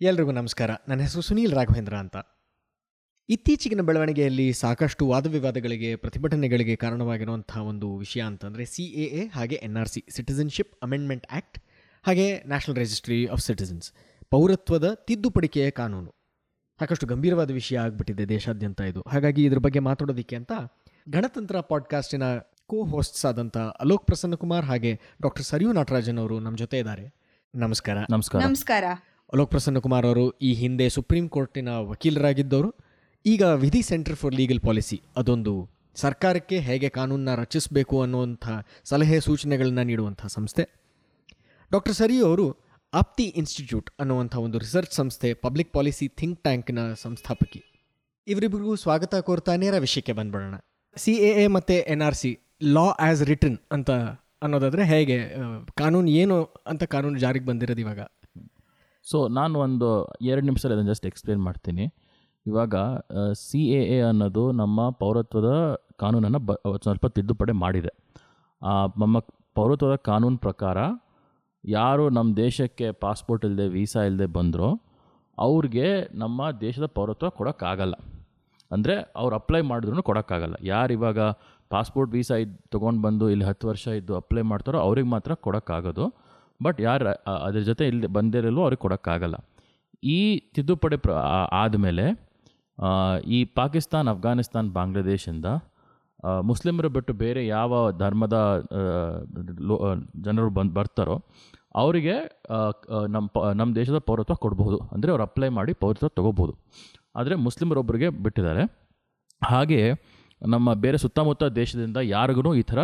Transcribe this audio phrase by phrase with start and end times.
[0.00, 0.70] ಎಲ್ರಿಗೂ ನಮಸ್ಕಾರ.
[0.88, 2.16] ನನ್ನ ಹೆಸರು ಸುನೀಲ್ ರಾಘವೇಂದ್ರ ಅಂತ.
[3.28, 9.88] ಇತ್ತೀಚಿನ ಬೆಳವಣಿಗೆಯಲ್ಲಿ ಸಾಕಷ್ಟು ವಾದವಿವಾದಗಳಿಗೆ ಪ್ರತಿಭಟನೆಗಳಿಗೆ ಕಾರಣವಾಗಿರುವಂತಹ ಒಂದು ವಿಷಯ ಅಂತಂದರೆ ಸಿ ಎ ಎ ಹಾಗೆ N R
[9.88, 11.58] C citizenship amendment act
[12.02, 13.92] ಹಾಗೆ ನ್ಯಾಷನಲ್ ರಿಜಿಸ್ಟ್ರಿ ಆಫ್ ಸಿಟಿಸನ್ಸ್
[14.30, 16.14] ಪೌರತ್ವದ ತಿದ್ದುಪಡಿಕೆಯ ಕಾನೂನು.
[16.78, 19.04] ಸಾಕಷ್ಟು ಗಂಭೀರವಾದ ವಿಷಯ ಆಗಿಬಿಟ್ಟಿದೆ ದೇಶಾದ್ಯಂತ ಇದು.
[19.08, 20.52] ಹಾಗಾಗಿ ಇದ್ರ ಬಗ್ಗೆ ಮಾತಾಡೋದಕ್ಕೆ ಅಂತ
[21.08, 22.22] ಗಣತಂತ್ರ ಪಾಡ್ಕಾಸ್ಟಿನ
[22.66, 27.14] ಕೋ ಹೋಸ್ಟ್ಸ್ ಆದಂಥ ಅಲೋಕ್ ಪ್ರಸನ್ನಕುಮಾರ್ ಹಾಗೆ ಡಾಕ್ಟರ್ ಸರಿಯು ನಟರಾಜನ್ ಅವರು ನಮ್ಮ ಜೊತೆ ಇದ್ದಾರೆ.
[27.54, 27.98] ನಮಸ್ಕಾರ.
[28.10, 28.44] ನಮಸ್ಕಾರ.
[28.44, 28.84] ನಮಸ್ಕಾರ.
[29.32, 32.70] ಅಲೋಕ್ ಪ್ರಸನ್ನ ಕುಮಾರ್ ಅವರು ಈ ಹಿಂದೆ ಸುಪ್ರೀಂ ಕೋರ್ಟಿನ ವಕೀಲರಾಗಿದ್ದವರು.
[33.26, 35.52] ಈಗ ವಿಧಿ ಸೆಂಟರ್ ಫಾರ್ ಲೀಗಲ್ ಪಾಲಿಸಿ ಅದೊಂದು
[35.94, 38.46] ಸರ್ಕಾರಕ್ಕೆ ಹೇಗೆ ಕಾನೂನನ್ನ ರಚಿಸಬೇಕು ಅನ್ನುವಂಥ
[38.84, 40.64] ಸಲಹೆ ಸೂಚನೆಗಳನ್ನ ನೀಡುವಂಥ ಸಂಸ್ಥೆ.
[41.72, 42.46] ಡಾಕ್ಟರ್ ಸರಿ ಅವರು
[42.92, 47.60] ಆಪ್ತಿ ಇನ್ಸ್ಟಿಟ್ಯೂಟ್ ಅನ್ನುವಂಥ ಒಂದು ರಿಸರ್ಚ್ ಸಂಸ್ಥೆ, ಪಬ್ಲಿಕ್ ಪಾಲಿಸಿ ಥಿಂಕ್ ಟ್ಯಾಂಕ್ನ ಸಂಸ್ಥಾಪಕಿ.
[48.26, 50.56] ಇವರಿಬ್ಬರಿಗೂ ಸ್ವಾಗತ ಕೋರ್ತಾ ನೇರ ವಿಷಯಕ್ಕೆ ಬಂದ್ಬಿಡೋಣ.
[50.96, 52.30] ಸಿ ಎ ಎ ಮತ್ತು N R C
[52.62, 53.90] law as written ಅಂತ
[54.42, 55.16] ಅನ್ನೋದಾದರೆ ಹೇಗೆ
[55.76, 56.36] ಕಾನೂನು ಏನು
[56.66, 58.00] ಅಂತ ಕಾನೂನು ಜಾರಿಗೆ ಬಂದಿರೋದು ಇವಾಗ?
[59.10, 59.88] ಸೊ ನಾನು ಒಂದು
[60.30, 61.84] ಎರಡು ನಿಮಿಷದಲ್ಲಿ ಅದನ್ನು ಜಸ್ಟ್ ಎಕ್ಸ್ಪ್ಲೇನ್ ಮಾಡ್ತೀನಿ.
[62.46, 62.74] ಇವಾಗ
[63.44, 65.50] ಸಿ ಎ ಎ ಅನ್ನೋದು ನಮ್ಮ ಪೌರತ್ವದ
[66.02, 67.92] ಕಾನೂನನ್ನು ಬ ಸ್ವಲ್ಪ ತಿದ್ದುಪಡಿ ಮಾಡಿದೆ.
[69.02, 69.18] ನಮ್ಮ
[69.58, 70.78] ಪೌರತ್ವದ ಕಾನೂನು ಪ್ರಕಾರ
[71.64, 74.68] ಯಾರು ನಮ್ಮ ದೇಶಕ್ಕೆ ಪಾಸ್ಪೋರ್ಟ್ ಇಲ್ಲದೆ ವೀಸಾ ಇಲ್ಲದೆ ಬಂದರೂ,
[75.38, 75.88] ಅವ್ರಿಗೆ
[76.22, 77.96] ನಮ್ಮ ದೇಶದ ಪೌರತ್ವ ಕೊಡೋಕ್ಕಾಗಲ್ಲ.
[78.70, 80.56] ಅಂದರೆ ಅವ್ರು ಅಪ್ಲೈ ಮಾಡಿದ್ರು ಕೊಡೋಕ್ಕಾಗಲ್ಲ.
[80.72, 81.20] ಯಾರು ಇವಾಗ
[81.74, 86.06] ಪಾಸ್ಪೋರ್ಟ್ ವೀಸಾ ಇದ್ದು ತೊಗೊಂಡು ಬಂದು ಇಲ್ಲಿ ಹತ್ತು ವರ್ಷ ಇದ್ದು ಅಪ್ಲೈ ಮಾಡ್ತಾರೋ ಅವ್ರಿಗೆ ಮಾತ್ರ ಕೊಡೋಕ್ಕಾಗೋದು.
[86.62, 89.34] ಬಟ್ ಯಾರು ಅದ್ರ ಜೊತೆ ಇಲ್ಲಿ ಬಂದಿರಲ್ವೋ ಅವ್ರಿಗೆ ಕೊಡೋಕ್ಕಾಗಲ್ಲ.
[90.04, 91.10] ಈ ತಿದ್ದುಪಡಿ ಪ್ರ
[91.52, 92.28] ಆದಮೇಲೆ
[93.26, 95.44] ಈ ಪಾಕಿಸ್ತಾನ್ ಅಫ್ಘಾನಿಸ್ತಾನ್ ಬಾಂಗ್ಲಾದೇಶಿಂದ
[96.40, 98.66] ಮುಸ್ಲಿಮರು ಬಿಟ್ಟು ಬೇರೆ ಯಾವ ಧರ್ಮದ
[99.60, 101.24] ಲೋ- ಜನರು ಬಂದು, ಬರ್ತಾರೋ,
[101.74, 102.42] ಅವರಿಗೆ
[103.08, 106.54] ನಮ್ಮ ಪ ನಮ್ಮ ದೇಶದ ಪೌರತ್ವ ಕೊಡಬಹುದು ಅಂದರೆ ಅವ್ರು ಅಪ್ಲೈ ಮಾಡಿ ಪೌರತ್ವ ತೊಗೋಬೋದು.
[107.16, 108.90] ಆದರೆ ಮುಸ್ಲಿಮರೊಬ್ಬರಿಗೆ ಬಿಟ್ಟಿದ್ದಾರೆ.
[109.44, 109.92] ಹಾಗೆಯೇ
[110.46, 112.78] ನಮ್ಮ ಬೇರೆ ಸುತ್ತಮುತ್ತ ದೇಶದಿಂದ ಯಾರಿಗೂ ಈ ಥರ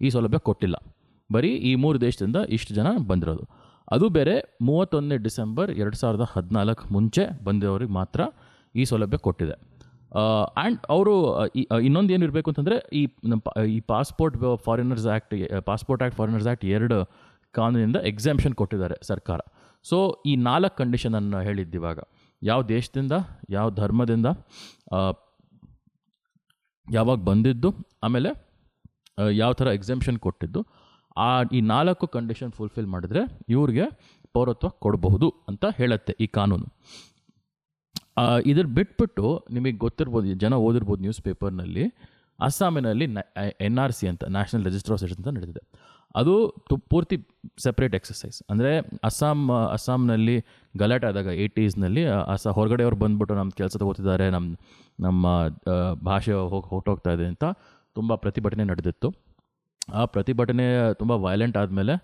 [0.00, 0.74] ಈ ಸೌಲಭ್ಯ ಕೊಟ್ಟಿಲ್ಲ.
[1.34, 3.44] ಬರೀ ಈ ಮೂರು ದೇಶದಿಂದ ಇಷ್ಟು ಜನ ಬಂದಿರೋದು.
[3.94, 4.34] ಅದು ಬೇರೆ
[4.68, 8.20] ಮೂವತ್ತೊಂದನೇ ಡಿಸೆಂಬರ್ ಎರಡು ಸಾವಿರದ ಹದಿನಾಲ್ಕು ಮುಂಚೆ ಬಂದಿರೋರಿಗೆ ಮಾತ್ರ
[8.74, 9.54] ಈ ಸೌಲಭ್ಯ ಕೊಟ್ಟಿದೆ.
[10.20, 11.14] ಆ್ಯಂಡ್ ಅವರು
[11.86, 13.42] ಇನ್ನೊಂದು ಏನು ಇರಬೇಕು ಅಂತಂದರೆ ಈ, ನಮ್ಮ,
[13.74, 14.36] ಈ passport
[14.66, 15.34] foreigners act
[15.70, 16.96] passport act foreigners act ಎರಡು
[17.54, 19.40] ಕಾನೂನಿಂದ ಎಕ್ಸಾಮ್ಷನ್ ಕೊಟ್ಟಿದ್ದಾರೆ ಸರ್ಕಾರ.
[19.84, 19.98] ಸೊ
[20.30, 21.98] ಈ ನಾಲ್ಕು ಕಂಡೀಷನನ್ನು ಹೇಳಿದ್ದು ಇವಾಗ.
[22.42, 23.14] ಯಾವ ದೇಶದಿಂದ,
[23.56, 24.28] ಯಾವ ಧರ್ಮದಿಂದ
[26.86, 27.70] ಯಾವಾಗ ಬಂದಿದ್ದು,
[28.06, 28.30] ಆಮೇಲೆ
[29.42, 30.60] ಯಾವ ಥರ ಎಕ್ಸಾಮ್ಷನ್ ಕೊಟ್ಟಿದ್ದು
[31.26, 33.22] ಆ ಈ ನಾಲ್ಕು ಕಂಡೀಷನ್ ಫುಲ್ಫಿಲ್ ಮಾಡಿದ್ರೆ
[33.54, 33.86] ಇವ್ರಿಗೆ
[34.36, 36.66] ಪೌರತ್ವ ಕೊಡಬಹುದು ಅಂತ ಹೇಳುತ್ತೆ ಈ ಕಾನೂನು.
[38.50, 39.26] ಇದ್ರ ಬಿಟ್ಬಿಟ್ಟು
[39.56, 41.84] ನಿಮಗೆ ಗೊತ್ತಿರ್ಬೋದು ಜನ ಓದಿರ್ಬೋದು ನ್ಯೂಸ್ ಪೇಪರ್ನಲ್ಲಿ
[42.38, 43.06] ಅಸ್ಸಾಮಿನಲ್ಲಿ
[43.66, 45.62] ಎನ್ ಆರ್ ಸಿ ಅಂತ ನ್ಯಾಷನಲ್ ರಿಜಿಸ್ಟರ್ ಆಫ್ ಸಿಟಿಸನ್ ಅಂತ ನಡೆದಿದೆ
[46.14, 46.34] ಅದು
[46.68, 47.16] ತು, ಪೂರ್ತಿ
[47.64, 48.70] ಸಪ್ರೇಟ್ ಎಕ್ಸಸೈಸ್ ಅಂದರೆ
[49.08, 49.40] ಅಸ್ಸಾಂ
[49.74, 50.36] ಅಸ್ಸಾಂನಲ್ಲಿ
[50.74, 52.02] ಗಲಾಟೆ ಆದಾಗ ಏಯ್ಟೀಸ್ನಲ್ಲಿ
[52.34, 54.48] ಅಸ್ಸಾ, ಹೊರಗಡೆಯವ್ರು ಬಂದ್ಬಿಟ್ಟು ನಮ್ಮ ಕೆಲಸ ತಗೋತಿದ್ದಾರೆ ನಮ್ಮ
[55.06, 55.26] ನಮ್ಮ
[56.08, 57.44] ಭಾಷೆ ಹೋಗಿ, ಹೊರಟೋಗ್ತಾ ಇದೆ ಅಂತ
[57.96, 59.08] ತುಂಬ ಪ್ರತಿಭಟನೆ ನಡೆದಿತ್ತು.
[59.98, 60.66] ಆ ಪ್ರತಿಭಟನೆ
[61.00, 61.94] ತುಂಬ ವೈಲೆಂಟ್ ಆದಮೇಲೆ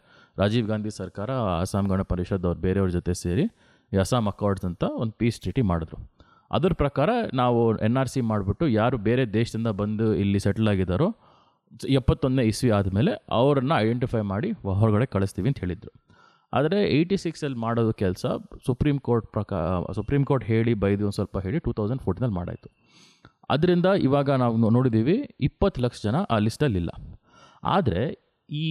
[0.41, 1.31] ರಾಜೀವ್ ಗಾಂಧಿ ಸರ್ಕಾರ,
[1.63, 3.45] ಅಸ್ಸಾಂ ಗಣ ಪರಿಷತ್ ಅವ್ರು ಬೇರೆಯವ್ರ ಜೊತೆ ಸೇರಿ
[3.93, 5.99] ಈ ಅಸ್ಸಾಂ ಅಕಾರ್ಡ್ಸ್ ಅಂತ ಒಂದು ಪೀಸ್ ಟ್ರೀಟಿ ಮಾಡಿದ್ರು.
[6.57, 7.11] ಅದ್ರ ಪ್ರಕಾರ
[7.41, 11.09] ನಾವು ಎನ್ ಆರ್ ಸಿ ಮಾಡಿಬಿಟ್ಟು ಯಾರು ಬೇರೆ ದೇಶದಿಂದ ಬಂದು ಇಲ್ಲಿ ಸೆಟಲ್ ಆಗಿದ್ದಾರೋ,
[12.01, 15.93] ಎಪ್ಪತ್ತೊಂದನೇ ಇಸ್ವಿ ಆದಮೇಲೆ ಅವರನ್ನು ಐಡೆಂಟಿಫೈ ಮಾಡಿ ಹೊರಗಡೆ ಕಳಿಸ್ತೀವಿ ಅಂತ ಹೇಳಿದರು.
[16.53, 18.27] ಆದರೆ ಏಯ್ಟಿ ಸಿಕ್ಸಲ್ಲಿ ಮಾಡೋದು ಕೆಲಸ
[18.67, 22.69] ಸುಪ್ರೀಂ ಕೋರ್ಟ್ ಪ್ರಕಾರ ಸುಪ್ರೀಂ ಕೋರ್ಟ್ ಹೇಳಿ ಬೈದು ಒಂದು ಸ್ವಲ್ಪ ಹೇಳಿ ಟೂ ತೌಸಂಡ್ ಫೋರ್ಟೀನಲ್ಲಿ ಮಾಡಾಯಿತು.
[23.55, 25.17] ಅದರಿಂದ ಇವಾಗ ನಾವು ನೋಡಿದ್ದೀವಿ
[25.49, 26.93] ಇಪ್ಪತ್ತು ಲಕ್ಷ ಜನ ಆ ಲಿಸ್ಟಲ್ಲಿ ಇಲ್ಲ
[27.67, 28.03] ಆದರೆ
[28.49, 28.65] ಈ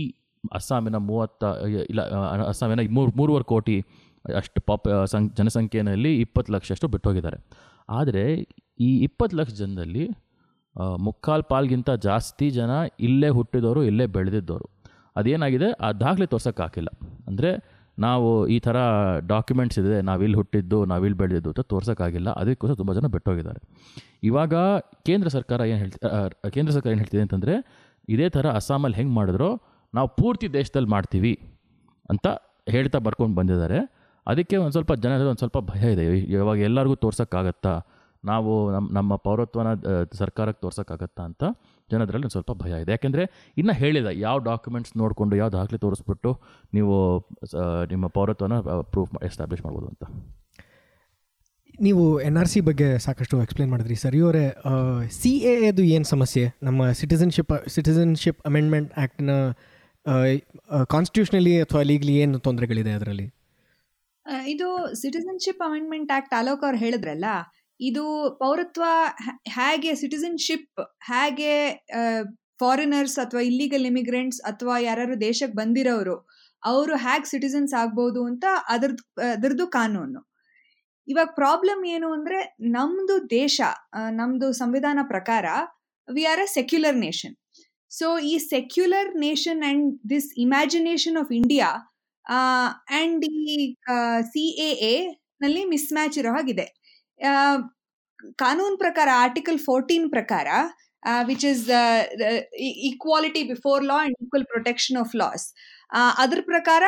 [0.58, 1.44] ಅಸ್ಸಾಮಿನ ಮೂವತ್ತ
[1.92, 2.02] ಇಲ್ಲ
[2.52, 3.78] ಅಸ್ಸಾಮಿನ ಮೂರು, ಮೂರುವರೆ ಕೋಟಿ
[4.26, 7.38] ಅಷ್ಟು ಪಾಪ್ ಸಂ ಜನಸಂಖ್ಯೆಯಲ್ಲಿ ಇಪ್ಪತ್ತು ಲಕ್ಷ ಅಷ್ಟು ಬಿಟ್ಟು ಹೋಗಿದ್ದಾರೆ
[7.90, 8.24] ಆದರೆ
[8.80, 10.06] ಈ ಇಪ್ಪತ್ತು ಲಕ್ಷ ಜನದಲ್ಲಿ
[11.08, 14.68] ಮುಕ್ಕಾಲು ಪಾಲ್ಗಿಂತ ಜಾಸ್ತಿ ಜನ ಇಲ್ಲೇ ಹುಟ್ಟಿದವರು ಇಲ್ಲೇ ಬೆಳೆದಿದ್ದವರು
[15.16, 15.68] ಅದೇನಾಗಿದೆ?
[15.86, 16.90] ಆ ದಾಖಲೆ ತೋರ್ಸೋಕ್ಕಾಗಿಲ್ಲ
[17.28, 17.52] ಅಂದರೆ
[17.98, 18.78] ನಾವು ಈ ಥರ
[19.28, 23.62] ಡಾಕ್ಯುಮೆಂಟ್ಸ್ ಇದೆ ನಾವಿಲ್ಲಿ ಹುಟ್ಟಿದ್ದು ನಾವಿಲ್ಲಿ ಬೆಳೆದಿದ್ದು ಅಂತ ತೋರ್ಸೋಕ್ಕಾಗಿಲ್ಲ ಅದಕ್ಕೋಸ್ಕರ ತುಂಬ ಜನ ಬಿಟ್ಟೋಗಿದ್ದಾರೆ.
[24.30, 24.54] ಇವಾಗ
[25.08, 26.00] ಕೇಂದ್ರ ಸರ್ಕಾರ ಏನು ಹೇಳ್ತಿ
[26.56, 27.56] ಕೇಂದ್ರ ಸರ್ಕಾರ ಏನು ಹೇಳ್ತಿದೆ ಅಂತಂದರೆ
[28.14, 29.50] ಇದೇ ಥರ ಅಸ್ಸಾಮಲ್ಲಿ ಹೆಂಗೆ ಮಾಡಿದ್ರೋ
[29.94, 31.34] ನಾವು ಪೂರ್ತಿ ದೇಶದಲ್ಲಿ ಮಾಡ್ತೀವಿ
[32.12, 32.28] ಅಂತ
[32.76, 33.80] ಹೇಳ್ತಾ ಬರ್ಕೊಂಡು ಬಂದಿದ್ದಾರೆ.
[34.28, 36.04] ಅದಕ್ಕೆ ಒಂದು ಸ್ವಲ್ಪ ಜನ ಒಂದು ಸ್ವಲ್ಪ ಭಯ ಇದೆ.
[36.36, 37.74] ಇವಾಗ ಎಲ್ಲರಿಗೂ ತೋರ್ಸೋಕ್ಕಾಗತ್ತಾ?
[38.24, 39.72] ನಾವು ನಮ್ಮ ನಮ್ಮ ಪೌರತ್ವನ
[40.22, 41.44] ಸರ್ಕಾರಕ್ಕೆ ತೋರ್ಸೋಕ್ಕಾಗತ್ತಾ ಅಂತ
[41.90, 42.92] ಜನದರಲ್ಲಿ ಒಂದು ಸ್ವಲ್ಪ ಭಯ ಇದೆ.
[42.96, 43.24] ಯಾಕೆಂದರೆ
[43.62, 46.32] ಇನ್ನು ಹೇಳಿಲ್ಲ, ಯಾವ ಡಾಕ್ಯುಮೆಂಟ್ಸ್ ನೋಡಿಕೊಂಡು ಯಾವ ದಾಖಲೆ ತೋರಿಸ್ಬಿಟ್ಟು
[46.78, 46.96] ನೀವು
[47.94, 48.58] ನಿಮ್ಮ ಪೌರತ್ವನ
[48.94, 50.04] ಪ್ರೂಫ್ ಎಸ್ಟಾಬ್ಲಿಷ್ ಮಾಡ್ಬೋದು ಅಂತ.
[51.86, 54.44] ನೀವು ಎನ್ ಆರ್ ಸಿ ಬಗ್ಗೆ ಸಾಕಷ್ಟು ಎಕ್ಸ್ಪ್ಲೇನ್ ಮಾಡಿದ್ರಿ ಸರಿ ಅವರೇ
[55.20, 56.44] ಸಿ ಎ ಎದು ಏನು ಸಮಸ್ಯೆ?
[56.68, 59.32] ನಮ್ಮ ಸಿಟಿಸನ್ಶಿಪ್ ಸಿಟಿಸನ್ಶಿಪ್ ಅಮೆಂಡ್ಮೆಂಟ್ ಆ್ಯಕ್ಟ್ನ
[60.94, 63.28] ಕಾನ್ಸ್ಟಿಟ್ಯೂಷನಲಿ ಅಥವಾ ಲೀಗ್ಲಿ ಏನು ತೊಂದರೆಗಳಿದೆ ಅದರಲ್ಲಿ?
[64.54, 64.68] ಇದು
[65.02, 67.26] ಸಿಟಿಸನ್ಶಿಪ್ ಅಮೆಂಡ್ಮೆಂಟ್ ಆ್ಯಕ್ಟ್ ಅಲೋಕ್ ಅವ್ರು ಹೇಳಿದ್ರಲ್ಲ,
[67.80, 68.04] ಇದು
[68.44, 68.84] ಪೌರತ್ವ
[69.58, 70.82] ಹೇಗೆ ಸಿಟಿಸನ್ಶಿಪ್
[71.12, 71.54] ಹೇಗೆ
[72.64, 76.16] ಫಾರಿನರ್ಸ್ ಅಥವಾ ಇಲ್ಲಿಗಲ್ ಇಮಿಗ್ರೆಂಟ್ಸ್ ಅಥವಾ ಯಾರು ದೇಶಕ್ಕೆ ಬಂದಿರೋರು,
[76.64, 78.46] ಅವರು ಹೇಗೆ ಸಿಟಿಸನ್ಸ್ ಆಗ್ಬೋದು ಅಂತ
[78.76, 80.22] ಅದ್ರದ್ದು ಅದ್ರದ್ದು ಕಾನೂನು.
[81.08, 83.62] ಇವಾಗ ಪ್ರಾಬ್ಲಮ್ ಏನು ಅಂದ್ರೆ ನಮ್ದು ದೇಶ
[84.10, 85.46] ನಮ್ದು ಸಂವಿಧಾನ ಪ್ರಕಾರ
[86.10, 87.36] we are a secular nation
[87.92, 91.70] so ಈ secular nation and this imagination of India
[92.90, 93.76] and ಈ
[94.22, 95.10] ಸಿ ಎ
[95.66, 96.66] ಮಿಸ್ ಮ್ಯಾಚ್ ಇರೋ ಹಾಗಿದೆ.
[98.36, 100.48] ಕಾನೂನ್ ಪ್ರಕಾರ ಆರ್ಟಿಕಲ್ ಫೋರ್ಟೀನ್ ಪ್ರಕಾರ
[101.28, 101.70] which is
[102.84, 105.54] equality before law and equal protection of laws
[106.18, 106.84] ಅದ್ರ ಪ್ರಕಾರ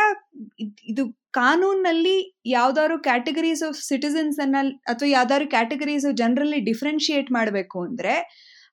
[0.83, 1.05] ಇದು
[1.39, 2.17] ಕಾನೂನಲ್ಲಿ
[2.55, 4.57] ಯಾವ್ದಾದ್ರು ಕ್ಯಾಟಗರೀಸ್ ಆಫ್ ಸಿಟಿಸನ್ಸ್ ಅನ್ನ
[4.91, 8.13] ಅಥವಾ ಯಾವ್ದಾದ್ರು ಕ್ಯಾಟಗರೀಸ್ ಜನರಲ್ಲಿ ಡಿಫ್ರೆನ್ಶಿಯೇಟ್ ಮಾಡಬೇಕು ಅಂದ್ರೆ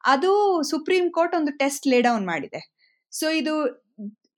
[0.05, 0.31] ಅದು
[0.70, 2.61] ಸುಪ್ರೀಂ ಕೋರ್ಟ್ ಒಂದು ಟೆಸ್ಟ್ ಲೇ ಡೌನ್ ಮಾಡಿದೆ.
[3.12, 3.55] ಸೊ ಇದು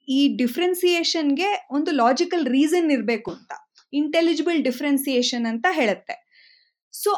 [0.09, 3.53] ಈ ಡಿಫ್ರೆನ್ಸಿಯೇಷನ್ಗೆ ಒಂದು ಲಾಜಿಕಲ್ ರೀಸನ್ ಇರಬೇಕು ಅಂತ
[3.93, 6.17] ಇಂಟೆಲಿಜಿಬಲ್ ಡಿಫ್ರೆನ್ಸಿಯೇಷನ್ ಅಂತ ಹೇಳುತ್ತೆ.
[6.95, 7.11] ಸೊ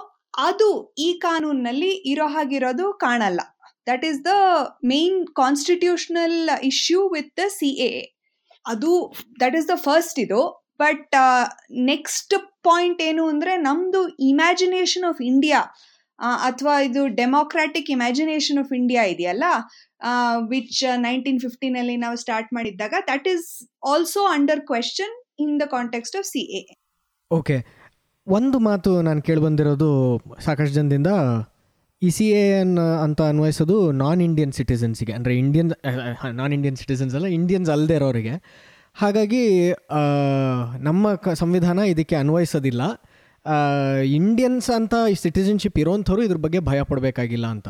[0.48, 0.68] ಅದು
[1.06, 3.40] ಈ ಕಾನೂನಲ್ಲಿ ಇರೋ ಹಾಗಿರೋದು ಕಾಣಲ್ಲ.
[3.86, 4.34] That is the
[4.92, 6.38] main constitutional
[6.70, 7.92] issue with the C A
[8.66, 8.92] ಅದು
[9.42, 10.40] ದಟ್ ಈಸ್ ದ ಫಸ್ಟ್ ಇದು.
[10.80, 11.16] ಬಟ್
[11.90, 15.60] ನೆಕ್ಸ್ಟ್ ಪಾಯಿಂಟ್ ಏನು ಅಂದರೆ ನಮ್ಮದು ಇಮ್ಯಾಜಿನೇಷನ್ ಆಫ್ ಇಂಡಿಯಾ
[16.42, 19.44] ಅಥವಾ ಇದು ಡೆಮೋಕ್ರಾಟಿಕ್ ಇಮ್ಯಾಜಿನೇಷನ್ ಆಫ್ ಇಂಡಿಯಾ ಇದೆಯಲ್ಲ
[20.48, 23.48] ವಿಚ್ ನೈನ್ಟೀನ್ ಫಿಫ್ಟೀನಲ್ಲಿ ನಾವು start ಮಾಡಿದ್ದಾಗ that is
[23.84, 26.62] also under question in the context of C A
[27.30, 27.56] okay
[28.26, 29.88] ಒಂದು ಮಾತು ನಾನು ಕೇಳಿಬಂದಿರೋದು
[30.40, 31.10] ಸಾಕಷ್ಟು ಜನದಿಂದ.
[32.02, 35.70] ಇ ಸಿ ಎ ಎನ್ ಅಂತ ಅನ್ವಯಿಸೋದು ನಾನ್ ಇಂಡಿಯನ್ ಸಿಟಿಸನ್ಸಿಗೆ ಅಂದರೆ ಇಂಡಿಯನ್
[36.40, 38.34] ನಾನ್ ಇಂಡಿಯನ್ ಸಿಟಿಸನ್ಸ್ ಅಲ್ಲ ಇಂಡಿಯನ್ಸ್ ಅಲ್ಲದೆ ಇರೋರಿಗೆ.
[38.98, 39.42] ಹಾಗಾಗಿ
[40.78, 42.82] ನಮ್ಮ ಕ, ಸಂವಿಧಾನ ಇದಕ್ಕೆ ಅನ್ವಯಿಸೋದಿಲ್ಲ.
[44.18, 47.68] ಇಂಡಿಯನ್ಸ್ ಅಂತ ಸಿಟಿಸನ್ಶಿಪ್ ಇರೋಂಥವ್ರು ಇದ್ರ ಬಗ್ಗೆ ಭಯ ಪಡಬೇಕಾಗಿಲ್ಲ ಅಂತ.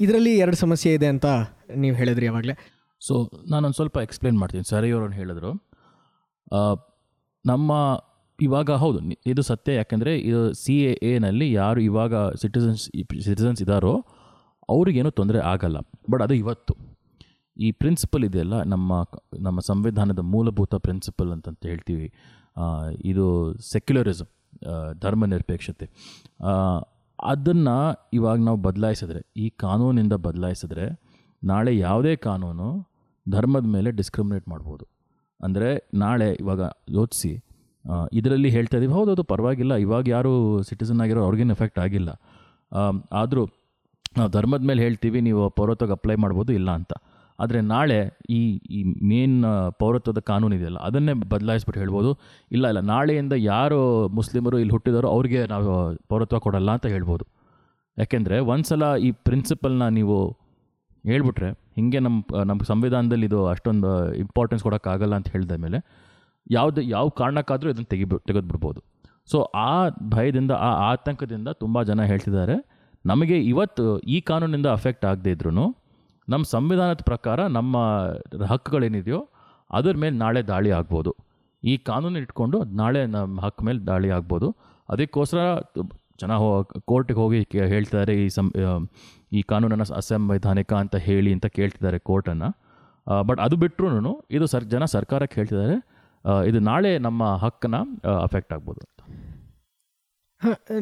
[0.00, 1.26] ಇದರಲ್ಲಿ ಎರಡು ಸಮಸ್ಯೆ ಇದೆ ಅಂತ
[1.76, 2.56] ನೀವು ಹೇಳಿದ್ರಿ ಯಾವಾಗಲೇ.
[3.00, 3.14] ಸೊ
[3.50, 4.64] ನಾನೊಂದು ಸ್ವಲ್ಪ ಎಕ್ಸ್ಪ್ಲೇನ್ ಮಾಡ್ತೀನಿ.
[4.64, 5.52] ಸರಿ ಅವ್ರನ್ನ ಹೇಳಿದ್ರು
[7.44, 7.72] ನಮ್ಮ
[8.38, 9.70] ಇವಾಗ ಹೌದು, ಇದು ಸತ್ಯ.
[9.74, 12.84] ಯಾಕೆಂದರೆ, ಇದು ಸಿ ಎ ಎನಲ್ಲಿ ಯಾರು ಇವಾಗ ಸಿಟಿಸನ್ಸ್
[13.24, 13.94] ಸಿಟಿಸನ್ಸ್ ಇದ್ದಾರೋ
[14.68, 15.78] ಅವ್ರಿಗೇನು ತೊಂದರೆ ಆಗಲ್ಲ.
[16.10, 16.74] ಬಟ್ ಅದು ಇವತ್ತು.
[17.66, 18.90] ಈ ಪ್ರಿನ್ಸಿಪಲ್ ಇದೆಯಲ್ಲ, ನಮ್ಮ
[19.46, 22.06] ನಮ್ಮ ಸಂವಿಧಾನದ ಮೂಲಭೂತ ಪ್ರಿನ್ಸಿಪಲ್ ಅಂತಂತ ಹೇಳ್ತೀವಿ.
[23.10, 23.26] ಇದು
[23.72, 24.30] ಸೆಕ್ಯುಲರಿಸಮ್
[25.04, 25.86] ಧರ್ಮ ನಿರಪೇಕ್ಷತೆ
[27.18, 27.76] ಅದನ್ನು
[28.18, 30.86] ಇವಾಗ ನಾವು ಬದಲಾಯಿಸಿದ್ರೆ, ಈ ಕಾನೂನಿಂದ ಬದಲಾಯಿಸಿದ್ರೆ,
[31.42, 32.68] ನಾಳೆ ಯಾವುದೇ ಕಾನೂನು
[33.26, 34.84] ಧರ್ಮದ ಮೇಲೆ ಡಿಸ್ಕ್ರಿಮಿನೇಟ್ ಮಾಡ್ಬೋದು.
[35.40, 35.68] ಅಂದರೆ
[36.02, 36.62] ನಾಳೆ ಇವಾಗ
[36.98, 37.32] ಯೋಚಿಸಿ
[38.18, 40.32] ಇದರಲ್ಲಿ ಹೇಳ್ತಾ ಇದ್ದೀವಿ ಹೌದು, ಅದು ಪರವಾಗಿಲ್ಲ, ಇವಾಗ ಯಾರು
[40.68, 42.10] ಸಿಟಿಸನ್ ಆಗಿರೋ ಅವ್ರಿಗೇನು ಎಫೆಕ್ಟ್ ಆಗಿಲ್ಲ.
[43.20, 43.44] ಆದರೂ
[44.18, 46.92] ನಾವು ಧರ್ಮದ ಮೇಲೆ ಹೇಳ್ತೀವಿ, ನೀವು ಪೌರತ್ವಕ್ಕೆ ಅಪ್ಲೈ ಮಾಡ್ಬೋದು ಇಲ್ಲ ಅಂತ.
[47.42, 47.98] ಆದರೆ ನಾಳೆ
[48.38, 48.40] ಈ
[48.76, 49.36] ಈ ಮೇನ್
[49.80, 52.10] ಪೌರತ್ವದ ಕಾನೂನು ಇದೆಯಲ್ಲ, ಅದನ್ನೇ ಬದಲಾಯಿಸ್ಬಿಟ್ಟು ಹೇಳ್ಬೋದು.
[52.56, 53.78] ಇಲ್ಲ ಇಲ್ಲ, ನಾಳೆಯಿಂದ ಯಾರು
[54.18, 55.72] ಮುಸ್ಲಿಮರು ಇಲ್ಲಿ ಹುಟ್ಟಿದಾರೋ ಅವ್ರಿಗೆ ನಾವು
[56.12, 57.26] ಪೌರತ್ವ ಕೊಡಲ್ಲ ಅಂತ ಹೇಳ್ಬೋದು.
[57.96, 60.18] ಯಾಕೆಂದರೆ ಒಂದ್ಸಲ ಈ ಪ್ರಿನ್ಸಿಪಲ್ನ ನೀವು
[61.04, 63.90] ಹೇಳ್ಬಿಟ್ರೆ, ಹೀಗೆ ನಮ್ಮ ನಮ್ಮ ಸಂವಿಧಾನದಲ್ಲಿ ಇದು ಅಷ್ಟೊಂದು
[64.24, 65.78] ಇಂಪಾರ್ಟೆನ್ಸ್ ಕೊಡೋಕ್ಕಾಗಲ್ಲ ಅಂತ ಹೇಳಿದ ಮೇಲೆ
[66.56, 68.80] ಯಾವುದು, ಯಾವ ಕಾರಣಕ್ಕಾದರೂ ಇದನ್ನು ತೆಗಿಬಿ, ತೆಗೆದುಬಿಡ್ಬೋದು.
[69.32, 69.38] ಸೊ
[69.68, 69.72] ಆ
[70.14, 72.56] ಭಯದಿಂದ, ಆ ಆತಂಕದಿಂದ ತುಂಬ ಜನ ಹೇಳ್ತಿದ್ದಾರೆ.
[73.10, 73.84] ನಮಗೆ ಇವತ್ತು
[74.14, 75.66] ಈ ಕಾನೂನಿಂದ ಅಫೆಕ್ಟ್ ಆಗದೇ ಇದ್ರೂ
[76.32, 77.76] ನಮ್ಮ ಸಂವಿಧಾನದ ಪ್ರಕಾರ ನಮ್ಮ
[78.52, 79.20] ಹಕ್ಕುಗಳೇನಿದೆಯೋ
[79.78, 81.12] ಅದರ ಮೇಲೆ ನಾಳೆ ದಾಳಿ ಆಗ್ಬೋದು.
[81.62, 84.48] ಈ ಕಾನೂನು ಇಟ್ಕೊಂಡು ನಾಳೆ ನಮ್ಮ ಹಕ್ಕು ಮೇಲೆ ದಾಳಿ ಆಗ್ಬೋದು.
[84.92, 85.40] ಅದಕ್ಕೋಸ್ಕರ
[86.22, 86.48] ಜನ ಹೋ,
[86.90, 87.38] ಕೋರ್ಟಿಗೆ ಹೋಗಿ
[87.72, 88.46] ಹೇಳ್ತಿದ್ದಾರೆ ಈ ಸಂ
[89.38, 92.48] ಈ ಕಾನೂನನ್ನು ಅಸಂವೈಧಾನಿಕ ಅಂತ ಹೇಳಿ ಅಂತ ಕೇಳ್ತಿದ್ದಾರೆ ಕೋರ್ಟನ್ನು.
[93.28, 95.76] ಬಟ್ ಅದು ಬಿಟ್ಟರು ಇದು ಸರ್, ಜನ ಸರ್ಕಾರಕ್ಕೆ ಹೇಳ್ತಿದ್ದಾರೆ
[96.50, 97.80] ಇದು ನಾಳೆ ನಮ್ಮ ಹಕ್ಕನ್ನು
[98.26, 98.82] ಅಫೆಕ್ಟ್ ಆಗ್ಬೋದು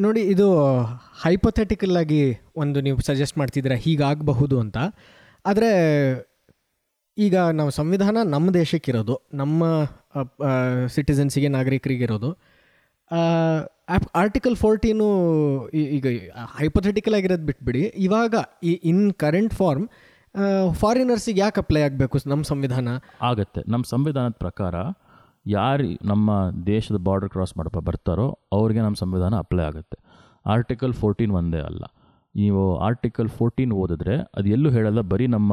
[0.07, 0.47] ನೋಡಿ ಇದು
[1.23, 2.21] ಹೈಪೊಥೆಟಿಕಲ್ ಆಗಿ
[2.63, 4.79] ಒಂದು ನೀವು ಸಜೆಸ್ಟ್ ಮಾಡ್ತಿದ್ದೀರಾ ಹೀಗಾಗಬಹುದು ಅಂತ.
[5.45, 5.71] ಆದರೆ
[7.17, 9.63] ಈಗ ನಾವು ಸಂವಿಧಾನ ನಮ್ಮ ದೇಶಕ್ಕಿರೋದು, ನಮ್ಮ
[10.97, 12.31] ಸಿಟಿಸನ್ಸಿಗೆ ನಾಗರಿಕರಿಗಿರೋದು
[14.23, 15.09] ಆರ್ಟಿಕಲ್ ಫೋರ್ಟೀನು
[15.97, 16.07] ಈಗ
[16.59, 17.83] ಹೈಪೊಥೆಟಿಕಲ್ ಆಗಿರೋದು ಬಿಟ್ಬಿಡಿ.
[18.07, 18.35] ಇವಾಗ
[18.71, 19.87] ಈ ಇನ್ ಕರೆಂಟ್ ಫಾರ್ಮ್
[20.81, 22.89] ಫಾರಿನರ್ಸಿಗೆ ಯಾಕೆ ಅಪ್ಲೈ ಆಗಬೇಕು ನಮ್ಮ ಸಂವಿಧಾನ?
[23.31, 23.61] ಆಗುತ್ತೆ.
[23.73, 24.75] ನಮ್ಮ ಸಂವಿಧಾನದ ಪ್ರಕಾರ
[25.47, 26.31] ಯಾರು ನಮ್ಮ
[26.67, 28.27] ದೇಶದ ಬಾರ್ಡರ್ ಕ್ರಾಸ್ ಮಾಡಪ್ಪ ಬರ್ತಾರೋ
[28.57, 29.99] ಅವ್ರಿಗೆ ನಮ್ಮ ಸಂವಿಧಾನ ಅಪ್ಲೈ ಆಗುತ್ತೆ.
[30.47, 31.85] ಆರ್ಟಿಕಲ್ ಫೋರ್ಟೀನ್ ಒಂದೇ ಅಲ್ಲ.
[32.41, 35.53] ನೀವು ಆರ್ಟಿಕಲ್ ಫೋರ್ಟೀನ್ ಓದಿದ್ರೆ ಅದು ಎಲ್ಲೂ ಹೇಳಲ್ಲ, ಬರೀ ನಮ್ಮ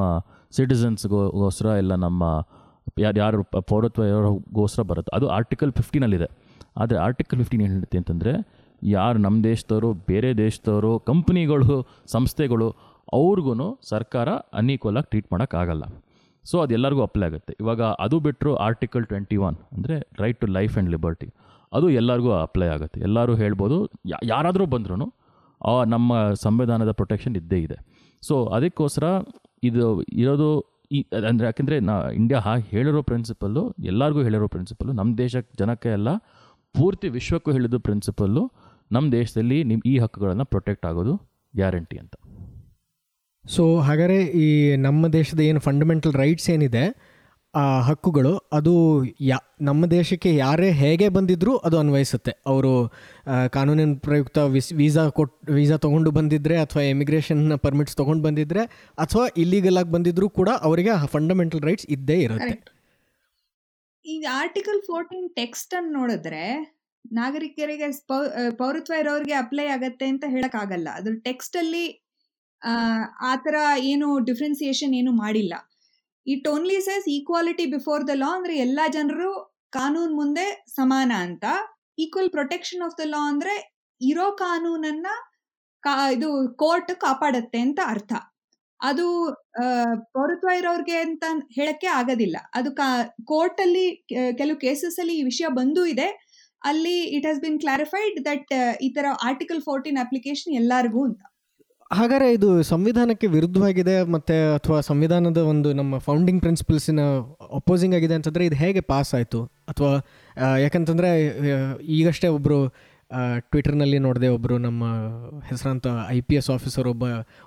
[0.57, 2.23] ಸಿಟಿಸನ್ಸ್ಗೋಸ್ಕರ ಎಲ್ಲ ನಮ್ಮ
[3.03, 5.11] ಯಾರು ಯಾರು ಪೌರತ್ವ ಯಾರಿಗೋಸ್ಕರ ಬರುತ್ತೆ.
[5.17, 6.29] ಅದು ಆರ್ಟಿಕಲ್ ಫಿಫ್ಟೀನಲ್ಲಿದೆ
[6.81, 8.31] ಆದರೆ ಆರ್ಟಿಕಲ್ ಫಿಫ್ಟೀನ್ ಏನು ಹೇಳುತ್ತೆ ಅಂತಂದರೆ,
[8.81, 11.75] ಯಾರು ನಮ್ಮ ದೇಶದವರು, ಬೇರೆ ದೇಶದವರು ಕಂಪ್ನಿಗಳು
[12.15, 12.67] ಸಂಸ್ಥೆಗಳು
[13.19, 15.85] ಅವ್ರಿಗೂ ಸರ್ಕಾರ ಅನ್ಈಕ್ವಲಾಗಿ ಟ್ರೀಟ್ ಮಾಡೋಕ್ಕಾಗಲ್ಲ.
[16.45, 17.53] ಸೊ ಅದು ಎಲ್ಲರಿಗೂ ಅಪ್ಲೈ ಆಗುತ್ತೆ.
[17.61, 21.27] ಇವಾಗ ಅದು ಬಿಟ್ಟರು ಆರ್ಟಿಕಲ್ ಟ್ವೆಂಟಿ ಒನ್ ಅಂದರೆ right to life and liberty
[21.71, 22.99] ಅದು ಎಲ್ಲರಿಗೂ ಅಪ್ಲೈ ಆಗುತ್ತೆ.
[23.07, 23.77] ಎಲ್ಲರೂ ಹೇಳ್ಬೋದು
[24.33, 25.07] ಯಾರಾದರೂ ಬಂದ್ರೂ
[25.85, 26.13] ನಮ್ಮ
[26.45, 27.77] ಸಂವಿಧಾನದ ಪ್ರೊಟೆಕ್ಷನ್ ಇದ್ದೇ ಇದೆ.
[28.23, 29.05] ಸೊ ಅದಕ್ಕೋಸ್ಕರ
[29.63, 29.85] ಇದು
[30.23, 30.49] ಇರೋದು
[30.91, 36.09] ಈ, ಅಂದರೆ ಯಾಕೆಂದರೆ ನಾ ಇಂಡಿಯಾ ಹಾಗೆ ಹೇಳಿರೋ ಪ್ರಿನ್ಸಿಪಲ್ಲು ಎಲ್ಲರಿಗೂ ಹೇಳಿರೋ ಪ್ರಿನ್ಸಿಪಲ್ಲು ನಮ್ಮ ದೇಶಕ್ಕೆ ಜನಕ್ಕೆ ಎಲ್ಲ
[36.75, 38.43] ಪೂರ್ತಿ ವಿಶ್ವಕ್ಕೂ ಹೇಳಿದ ಪ್ರಿನ್ಸಿಪಲ್ಲು
[38.91, 41.13] ನಮ್ಮ ದೇಶದಲ್ಲಿ ನಿಮ್ಮ ಈ ಹಕ್ಕುಗಳನ್ನು ಪ್ರೊಟೆಕ್ಟ್ ಆಗೋದು
[41.53, 42.15] ಗ್ಯಾರಂಟಿ ಅಂತ.
[43.45, 46.83] ಸೊ ಹಾಗಾದರೆ ಈ ನಮ್ಮ ದೇಶದ ಏನು ಫಂಡಮೆಂಟಲ್ ರೈಟ್ಸ್ ಏನಿದೆ
[47.87, 48.71] ಹಕ್ಕುಗಳು ಅದು
[49.21, 52.33] ಯಾ ನಮ್ಮ ದೇಶಕ್ಕೆ ಯಾರೇ ಹೇಗೆ ಬಂದಿದ್ರೂ ಅದು ಅನ್ವಯಿಸುತ್ತೆ.
[52.45, 52.71] ಅವರು
[53.51, 58.63] ಕಾನೂನಿನ ಪ್ರಯುಕ್ತ ವಿಸ್ ವೀಸಾ ಕೊಟ್ಟು ವೀಸಾ ತೊಗೊಂಡು ಬಂದಿದ್ದರೆ ಅಥವಾ ಇಮಿಗ್ರೇಷನ್ ಪರ್ಮಿಟ್ಸ್ ತೊಗೊಂಡು ಬಂದಿದ್ದರೆ
[58.97, 62.55] ಅಥವಾ ಇಲ್ಲಿಗಲ್ ಆಗಿ ಬಂದಿದ್ರೂ ಕೂಡ ಅವರಿಗೆ ಫಂಡಮೆಂಟಲ್ ರೈಟ್ಸ್ ಇದ್ದೇ ಇರುತ್ತೆ.
[64.05, 66.43] ಈ ಆರ್ಟಿಕಲ್ ಫೋರ್ಟೀನ್ ಟೆಕ್ಸ್ಟ್ ಅನ್ನು ನೋಡಿದ್ರೆ
[67.05, 67.87] ನಾಗರಿಕರಿಗೆ
[68.59, 71.85] ಪೌರತ್ವ ಇರೋರಿಗೆ ಅಪ್ಲೈ ಆಗತ್ತೆ ಅಂತ ಹೇಳಕ್ ಆಗಲ್ಲ ಅದ್ರ ಟೆಕ್ಸ್ಟ್ ಅಲ್ಲಿ
[72.61, 72.73] ಆ,
[73.21, 75.53] ಆ ತರ ಏನು ಡಿಫ್ರೆನ್ಸಿಯೇಷನ್ ಏನು ಮಾಡಿಲ್ಲ.
[76.27, 79.31] It only says equality before the law ಅಂದ್ರೆ ಎಲ್ಲಾ ಜನರು
[79.69, 81.45] ಕಾನೂನ್ ಮುಂದೆ ಸಮಾನ ಅಂತ.
[81.99, 83.55] Equal protection of the law ಅಂದ್ರೆ
[84.01, 85.07] ಇರೋ ಕಾನೂನನ್ನ
[86.11, 88.13] ಇದು ಕೋರ್ಟ್ ಕಾಪಾಡತ್ತೆ ಅಂತ ಅರ್ಥ.
[88.79, 89.05] ಅದು
[90.15, 91.25] ಪೌರತ್ವ ಇರೋರ್ಗೆ ಅಂತ
[91.57, 92.37] ಹೇಳಕ್ಕೆ ಆಗೋದಿಲ್ಲ.
[92.53, 92.69] ಅದು
[93.25, 93.85] ಕೋರ್ಟ್ ಅಲ್ಲಿ
[94.37, 96.07] ಕೆಲವು ಕೇಸಸ್ ಅಲ್ಲಿ ಈ ವಿಷಯ ಬಂದೂ ಇದೆ.
[96.61, 98.51] ಅಲ್ಲಿ it has been clarified that
[98.81, 101.21] ಈ ತರ ಆರ್ಟಿಕಲ್ ಫೋರ್ಟೀನ್ ಅಪ್ಲಿಕೇಶನ್ ಎಲ್ಲಾರ್ಗೂ ಅಂತ.
[101.91, 107.01] ಹಾಗಾದ್ರೆ ಇದು ಸಂವಿಧಾನಕ್ಕೆ ವಿರುದ್ಧವಾಗಿದೆ ಮತ್ತೆ ಅಥವಾ ಸಂವಿಧಾನದ ಒಂದು ನಮ್ಮ ಫೌಂಡಿಂಗ್ ಪ್ರಿನ್ಸಿಪಲ್ಸಿನ
[107.55, 109.41] ಅಪೋಸಿಂಗ್ ಆಗಿದೆ ಅಂತಂದ್ರೆ ಇದು ಹೇಗೆ ಪಾಸ್ ಆಯಿತು?
[109.43, 109.91] ಅಥವಾ
[110.59, 111.09] ಯಾಕಂತಂದರೆ
[111.97, 112.59] ಈಗಷ್ಟೇ ಒಬ್ಬರು
[113.51, 114.83] ಟ್ವಿಟರ್ನಲ್ಲಿ ನೋಡಿದೆ ಒಬ್ಬರು ನಮ್ಮ
[115.45, 117.03] ಹೆಸರಾಂತ ಐ ಪಿ ಎಸ್ ಆಫೀಸರ್ ಒಬ್ಬ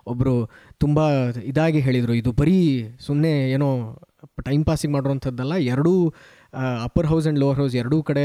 [0.07, 0.35] ಒಬ್ಬರು
[0.79, 0.99] ತುಂಬ
[1.45, 2.59] ಇದಾಗಿ ಹೇಳಿದರು, ಇದು ಬರೀ
[3.07, 3.69] ಸುಮ್ಮನೆ ಏನೋ
[4.45, 5.95] ಟೈಮ್ ಪಾಸಿಂಗ್ ಮಾಡುವಂಥದ್ದಲ್ಲ, ಎರಡೂ
[6.85, 8.25] upper house and lower house ಎರಡೂ ಕಡೆ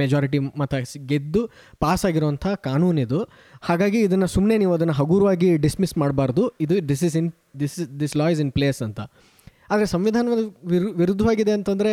[0.00, 0.74] ಮೆಜಾರಿಟಿ ಮತ
[1.10, 1.42] ಗೆದ್ದು
[1.84, 3.20] ಪಾಸ್ ಆಗಿರುವಂಥ ಕಾನೂನಿದು
[3.68, 6.44] ಹಾಗಾಗಿ ಇದನ್ನು ಸುಮ್ಮನೆ ನೀವು ಅದನ್ನು ಹಗುರವಾಗಿ ಡಿಸ್ಮಿಸ್ ಮಾಡಬಾರ್ದು.
[6.66, 7.28] ಇದು this is in
[7.62, 9.00] this is this law is in place ಅಂತ.
[9.72, 10.42] ಆದರೆ ಸಂವಿಧಾನದ
[10.72, 11.92] ವಿರು ವಿರುದ್ಧವಾಗಿದೆ ಅಂತಂದರೆ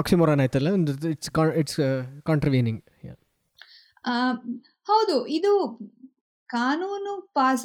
[0.00, 0.70] ಆಕ್ಸಿಮೋರಾನ್ ಆಯ್ತಲ್ಲ?
[1.14, 1.78] ಇಟ್ಸ್ ಇಟ್ಸ್
[2.30, 2.80] ಕಾಂಟ್ರವೀನಿಂಗ್
[4.90, 5.52] ಹೌದು, ಇದು
[6.50, 7.64] ಕಾನೂನು ಪಾಸ್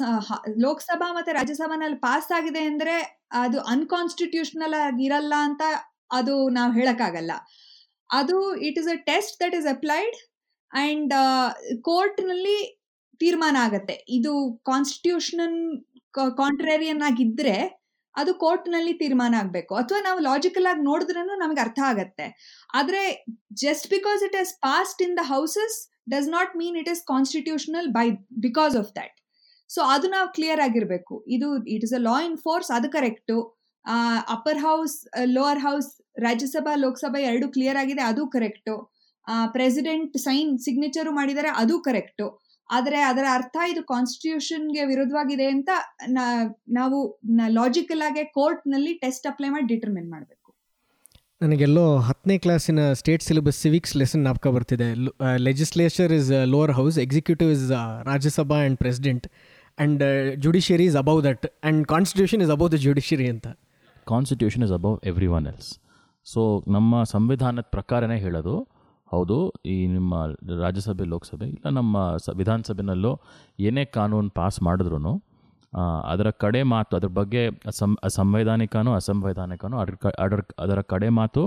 [0.64, 2.94] ಲೋಕಸಭಾ ಮತ್ತೆ ರಾಜ್ಯಸಭಾನಲ್ಲಿ ಪಾಸ್ ಆಗಿದೆ ಅಂದ್ರೆ
[3.42, 5.62] ಅದು ಅನ್ಕಾನ್ಸ್ಟಿಟ್ಯೂಷನಲ್ ಆಗಿರಲ್ಲ ಅಂತ
[6.18, 7.32] ಅದು ನಾವು ಹೇಳಕ್ಕಾಗಲ್ಲ.
[8.10, 8.36] ಅದು
[8.68, 10.16] it is a test that is applied
[10.72, 11.12] and
[11.90, 12.58] ಕೋರ್ಟ್ನಲ್ಲಿ
[13.20, 13.96] ತೀರ್ಮಾನ ಆಗತ್ತೆ.
[14.18, 14.32] ಇದು
[14.70, 15.56] ಕಾನ್ಸ್ಟಿಟ್ಯೂಷನ್
[16.42, 17.56] ಕಾಂಟ್ರೇರಿಯನ್ ಆಗಿದ್ರೆ
[18.14, 19.72] ಅದು ಕೋರ್ಟ್ನಲ್ಲಿ ತೀರ್ಮಾನ ಆಗಬೇಕು.
[19.82, 22.26] ಅಥವಾ ನಾವು ಲಾಜಿಕಲ್ ಆಗಿ ನೋಡಿದ್ರೂ ನಮಗೆ ಅರ್ಥ ಆಗತ್ತೆ.
[22.78, 23.02] ಆದರೆ
[23.64, 25.76] just because it is passed in the houses
[26.14, 28.06] does not mean it is constitutional by
[28.46, 29.16] because of that
[29.70, 31.14] so ಅದು ನಾವು ಕ್ಲಿಯರ್ ಆಗಿರಬೇಕು.
[31.34, 33.36] ಇದು it is a law in force ಅದು correct
[34.34, 34.96] upper house
[35.36, 35.90] lower house
[36.26, 38.74] Rajya Sabha Lok Sabha ಎರಡು clear ಆಗಿದೆ, ಅದು correct
[39.56, 42.26] president sign signature ಮಾಡಿದರೆ, ಅದು ಕರೆಕ್ಟು
[42.70, 45.70] ಆದರೆ ಅದರ ಅರ್ಥ ಇದು ಕಾನ್ಸ್ಟಿಟ್ಯೂಷನ್ಗೆ ವಿರುದ್ಧವಾಗಿದೆ ಅಂತ
[46.78, 46.98] ನಾವು
[47.58, 50.38] ಲಾಜಿಕಲ್ ಆಗಿ ಕೋರ್ಟ್ನಲ್ಲಿ ಟೆಸ್ಟ್ ಅಪ್ಲೈ ಮಾಡಿ ಡಿಟರ್ಮಿನ್ ಮಾಡಬೇಕು.
[51.40, 54.88] ನನಗೆಲ್ಲೋ ಹತ್ತನೇ ಕ್ಲಾಸಿನ ಸ್ಟೇಟ್ ಸಿಲೆಬಸ್ ಸಿವಿಕ್ಸ್ ಲೆಸನ್ ನಾಪ್ಕ ಬರ್ತಿದೆ.
[55.48, 57.66] Legislature is lower house executive is
[58.10, 60.02] Rajya Sabha and president and
[60.44, 63.48] judiciary is above that and constitution is above the judiciary ಅಂತ.
[64.10, 64.96] Constitution is above
[65.36, 65.70] everyone else
[66.26, 66.40] so
[66.76, 68.54] ನಮ್ಮ ಸಂವಿಧಾನದ ಪ್ರಕಾರನೇ ಹೇಳೋದು,
[69.12, 69.36] ಹೌದು,
[69.72, 70.12] ಈ ನಿಮ್ಮ
[70.64, 73.12] ರಾಜ್ಯಸಭೆ, ಲೋಕಸಭೆ, ಇಲ್ಲ ನಮ್ಮ ಸ ವಿಧಾನಸಭೆಯಲ್ಲೂ
[73.68, 75.12] ಏನೇ ಕಾನೂನು ಪಾಸ್ ಮಾಡಿದ್ರು
[76.12, 77.42] ಅದರ ಕಡೆ ಮಾತು, ಅದ್ರ ಬಗ್ಗೆ
[77.78, 81.42] ಸಂ ಸಂವೈಧಾನಿಕನೋ ಅಸಂವೈಧಾನಿಕನೋ, ಅದ್ರ ಕ, ಅದರ ಅದರ ಕಡೆ ಮಾತು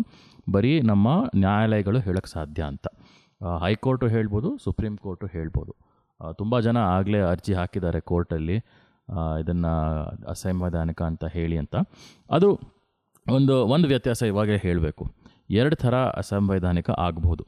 [0.55, 1.07] ಬರೀ ನಮ್ಮ
[1.43, 2.87] ನ್ಯಾಯಾಲಯಗಳು ಹೇಳೋಕ್ಕೆ ಸಾಧ್ಯ ಅಂತ.
[3.63, 5.73] ಹೈಕೋರ್ಟು ಹೇಳ್ಬೋದು, ಸುಪ್ರೀಂ ಕೋರ್ಟು ಹೇಳ್ಬೋದು.
[6.39, 8.57] ತುಂಬ ಜನ ಆಗಲೇ ಅರ್ಜಿ ಹಾಕಿದ್ದಾರೆ ಕೋರ್ಟಲ್ಲಿ.
[9.41, 9.73] ಇದನ್ನು
[10.33, 11.75] ಅಸಂವಿಧಾನಿಕ ಅಂತ ಹೇಳಿ ಅಂತ.
[12.37, 12.49] ಅದು
[13.25, 15.03] ಒಂದು ಒಂದು ವ್ಯತ್ಯಾಸ ಇವಾಗಲೇ ಹೇಳಬೇಕು.
[15.59, 17.43] ಎರಡು ಥರ ಅಸಂವೈಧಾನಿಕ ಆಗ್ಬೋದು.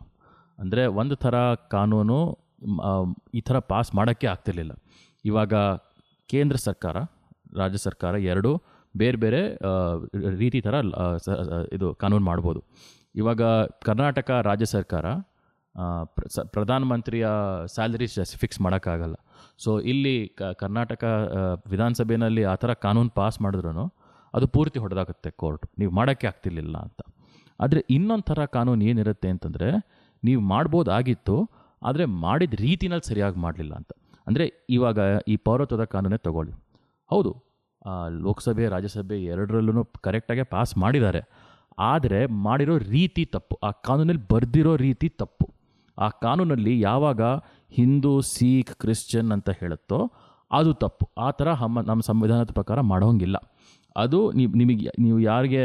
[0.59, 1.35] ಅಂದರೆ ಒಂದು ಥರ
[1.75, 2.19] ಕಾನೂನು
[3.39, 4.73] ಈ ಥರ ಪಾಸ್ ಮಾಡೋಕ್ಕೆ ಆಗ್ತಿರ್ಲಿಲ್ಲ.
[5.25, 5.53] ಇವಾಗ
[6.29, 6.97] ಕೇಂದ್ರ ಸರ್ಕಾರ,
[7.61, 8.51] ರಾಜ್ಯ ಸರ್ಕಾರ ಎರಡು
[8.95, 9.41] ಬೇರೆ ಬೇರೆ
[10.43, 10.75] ರೀತಿ ಥರ
[11.75, 12.61] ಇದು ಕಾನೂನು ಮಾಡ್ಬೋದು.
[13.21, 13.41] ಇವಾಗ
[13.87, 15.05] ಕರ್ನಾಟಕ ರಾಜ್ಯ ಸರ್ಕಾರ
[16.55, 17.25] ಪ್ರಧಾನಮಂತ್ರಿಯ
[17.75, 18.07] ಸ್ಯಾಲರಿ
[18.43, 19.17] ಫಿಕ್ಸ್ ಮಾಡೋಕ್ಕಾಗಲ್ಲ.
[19.63, 20.15] ಸೊ ಇಲ್ಲಿ
[20.61, 21.03] ಕರ್ನಾಟಕ
[21.73, 23.85] ವಿಧಾನಸಭೆಯಲ್ಲಿ ಆ ಥರ ಕಾನೂನು ಪಾಸ್ ಮಾಡಿದ್ರು
[24.33, 27.01] ಅದು ಪೂರ್ತಿ ಹೊಡೆದಾಗುತ್ತೆ ಕೋರ್ಟ್ ನೀವು ಮಾಡೋಕ್ಕೆ ಆಗ್ತಿರ್ಲಿಲ್ಲ ಅಂತ.
[27.59, 29.69] ಆದರೆ ಇನ್ನೊಂದು ಥರ ಕಾನೂನು ಏನಿರುತ್ತೆ ಅಂತಂದರೆ,
[30.23, 31.35] ನೀವು ಮಾಡ್ಬೋದಾಗಿತ್ತು,
[31.81, 33.91] ಆದರೆ ಮಾಡಿದ ರೀತಿನಲ್ಲಿ ಸರಿಯಾಗಿ ಮಾಡಲಿಲ್ಲ ಅಂತ.
[34.27, 34.99] ಅಂದರೆ ಇವಾಗ
[35.33, 36.53] ಈ ಪೌರತ್ವದ ಕಾನೂನೇ ತಗೊಳ್ಳಿ.
[37.11, 37.31] ಹೌದು
[38.25, 41.21] ಲೋಕಸಭೆ, ರಾಜ್ಯಸಭೆ ಎರಡರಲ್ಲೂ ಕರೆಕ್ಟಾಗೆ ಪಾಸ್ ಮಾಡಿದ್ದಾರೆ.
[41.91, 43.55] ಆದರೆ ಮಾಡಿರೋ ರೀತಿ ತಪ್ಪು.
[43.67, 45.45] ಆ ಕಾನೂನಲ್ಲಿ ಬರೆದಿರೋ ರೀತಿ ತಪ್ಪು.
[45.97, 47.21] ಆ ಕಾನೂನಲ್ಲಿ ಯಾವಾಗ
[47.69, 49.99] ಹಿಂದೂ, ಸಿಖ್, ಕ್ರಿಶ್ಚಿಯನ್ ಅಂತ ಹೇಳುತ್ತೋ
[50.51, 51.05] ಅದು ತಪ್ಪು.
[51.17, 53.37] ಆ ಥರ ಹಮ್ಮ ನಮ್ಮ ಸಂವಿಧಾನದ ಪ್ರಕಾರ ಮಾಡೋಂಗಿಲ್ಲ.
[53.95, 55.63] ಅದು ನಿಮಗೆ, ನೀವು ಯಾರಿಗೆ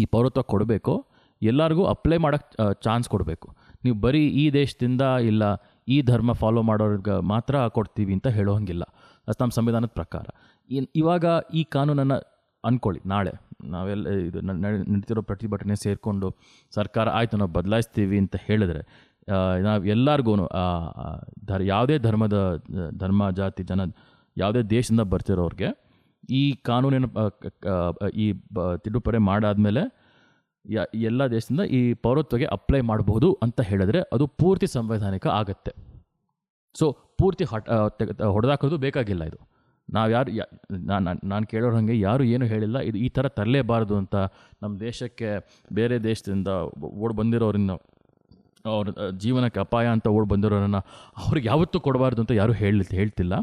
[0.00, 0.94] ಈ ಪೌರತ್ವ ಕೊಡಬೇಕೋ
[1.42, 3.48] ಎಲ್ಲರಿಗೂ ಅಪ್ಲೈ ಮಾಡೋಕ್ಕೆ ಚಾನ್ಸ್ ಕೊಡಬೇಕು.
[3.84, 5.42] ನೀವು ಬರೀ ಈ ದೇಶದಿಂದ ಇಲ್ಲ
[5.88, 8.84] ಈ ಧರ್ಮ ಫಾಲೋ ಮಾಡೋರ್ಗೆ ಮಾತ್ರ ಕೊಡ್ತೀವಿ ಅಂತ ಹೇಳೋಂಗಿಲ್ಲ.
[9.28, 10.26] ಅದು ನಮ್ಮ ಸಂವಿಧಾನದ ಪ್ರಕಾರ.
[10.94, 11.24] ಇವಾಗ
[11.54, 12.18] ಈ ಕಾನೂನನ್ನು
[12.64, 13.32] ಅಂದ್ಕೊಳ್ಳಿ ನಾಳೆ
[13.64, 16.28] ನಾವೆಲ್ಲ ಇದು ನಡೀತಿರೋ ಪ್ರತಿಭಟನೆ ಸೇರಿಕೊಂಡು
[16.74, 18.80] ಸರ್ಕಾರ ಆಯಿತು ನಾವು ಬದಲಾಯಿಸ್ತೀವಿ ಅಂತ ಹೇಳಿದ್ರೆ
[19.66, 20.34] ನಾವು ಎಲ್ಲರಿಗೂ
[21.44, 22.36] ಧರ್, ಯಾವುದೇ ಧರ್ಮದ,
[22.96, 23.80] ಧರ್ಮ, ಜಾತಿ, ಜನ,
[24.36, 25.68] ಯಾವುದೇ ದೇಶದಿಂದ ಬರ್ತಿರೋರಿಗೆ
[26.32, 27.06] ಈ ಕಾನೂನಿನ
[28.24, 29.82] ಈ ಬ, ತಿದ್ದುಪಡಿ ಮಾಡಾದಮೇಲೆ
[31.08, 35.72] ಎಲ್ಲ ದೇಶದಿಂದ ಈ ಪೌರತ್ವಗೆ ಅಪ್ಲೈ ಮಾಡಬಹುದು ಅಂತ ಹೇಳಿದ್ರೆ ಅದು ಪೂರ್ತಿ ಸಂವೈಧಾನಿಕ ಆಗತ್ತೆ.
[36.74, 36.86] ಸೊ,
[37.18, 37.68] ಪೂರ್ತಿ ಹಟ್
[38.34, 39.38] ಹೊಡೆದಾಕೋದು ಬೇಕಾಗಿಲ್ಲ ಇದು.
[39.88, 40.30] ನಾವು ಯಾರು
[40.86, 44.16] ನಾನು ನಾನು ಕೇಳೋರು ಹಾಗೆ ಯಾರು ಏನು ಹೇಳಿಲ್ಲ, ಇದು ಈ ಥರ ತರಲೇಬಾರದು ಅಂತ
[44.62, 45.28] ನಮ್ಮ ದೇಶಕ್ಕೆ
[45.72, 46.48] ಬೇರೆ ದೇಶದಿಂದ
[47.04, 47.74] ಓಡ್ ಬಂದಿರೋರನ್ನ
[48.74, 50.80] ಅವ್ರ ಜೀವನಕ್ಕೆ ಅಪಾಯ ಅಂತ ಓಡ್ ಬಂದಿರೋರನ್ನು
[51.22, 53.34] ಅವ್ರಿಗೆ ಯಾವತ್ತೂ ಕೊಡಬಾರ್ದು ಅಂತ ಯಾರೂ ಹೇಳಿ ಹೇಳ್ತಿಲ್ಲ.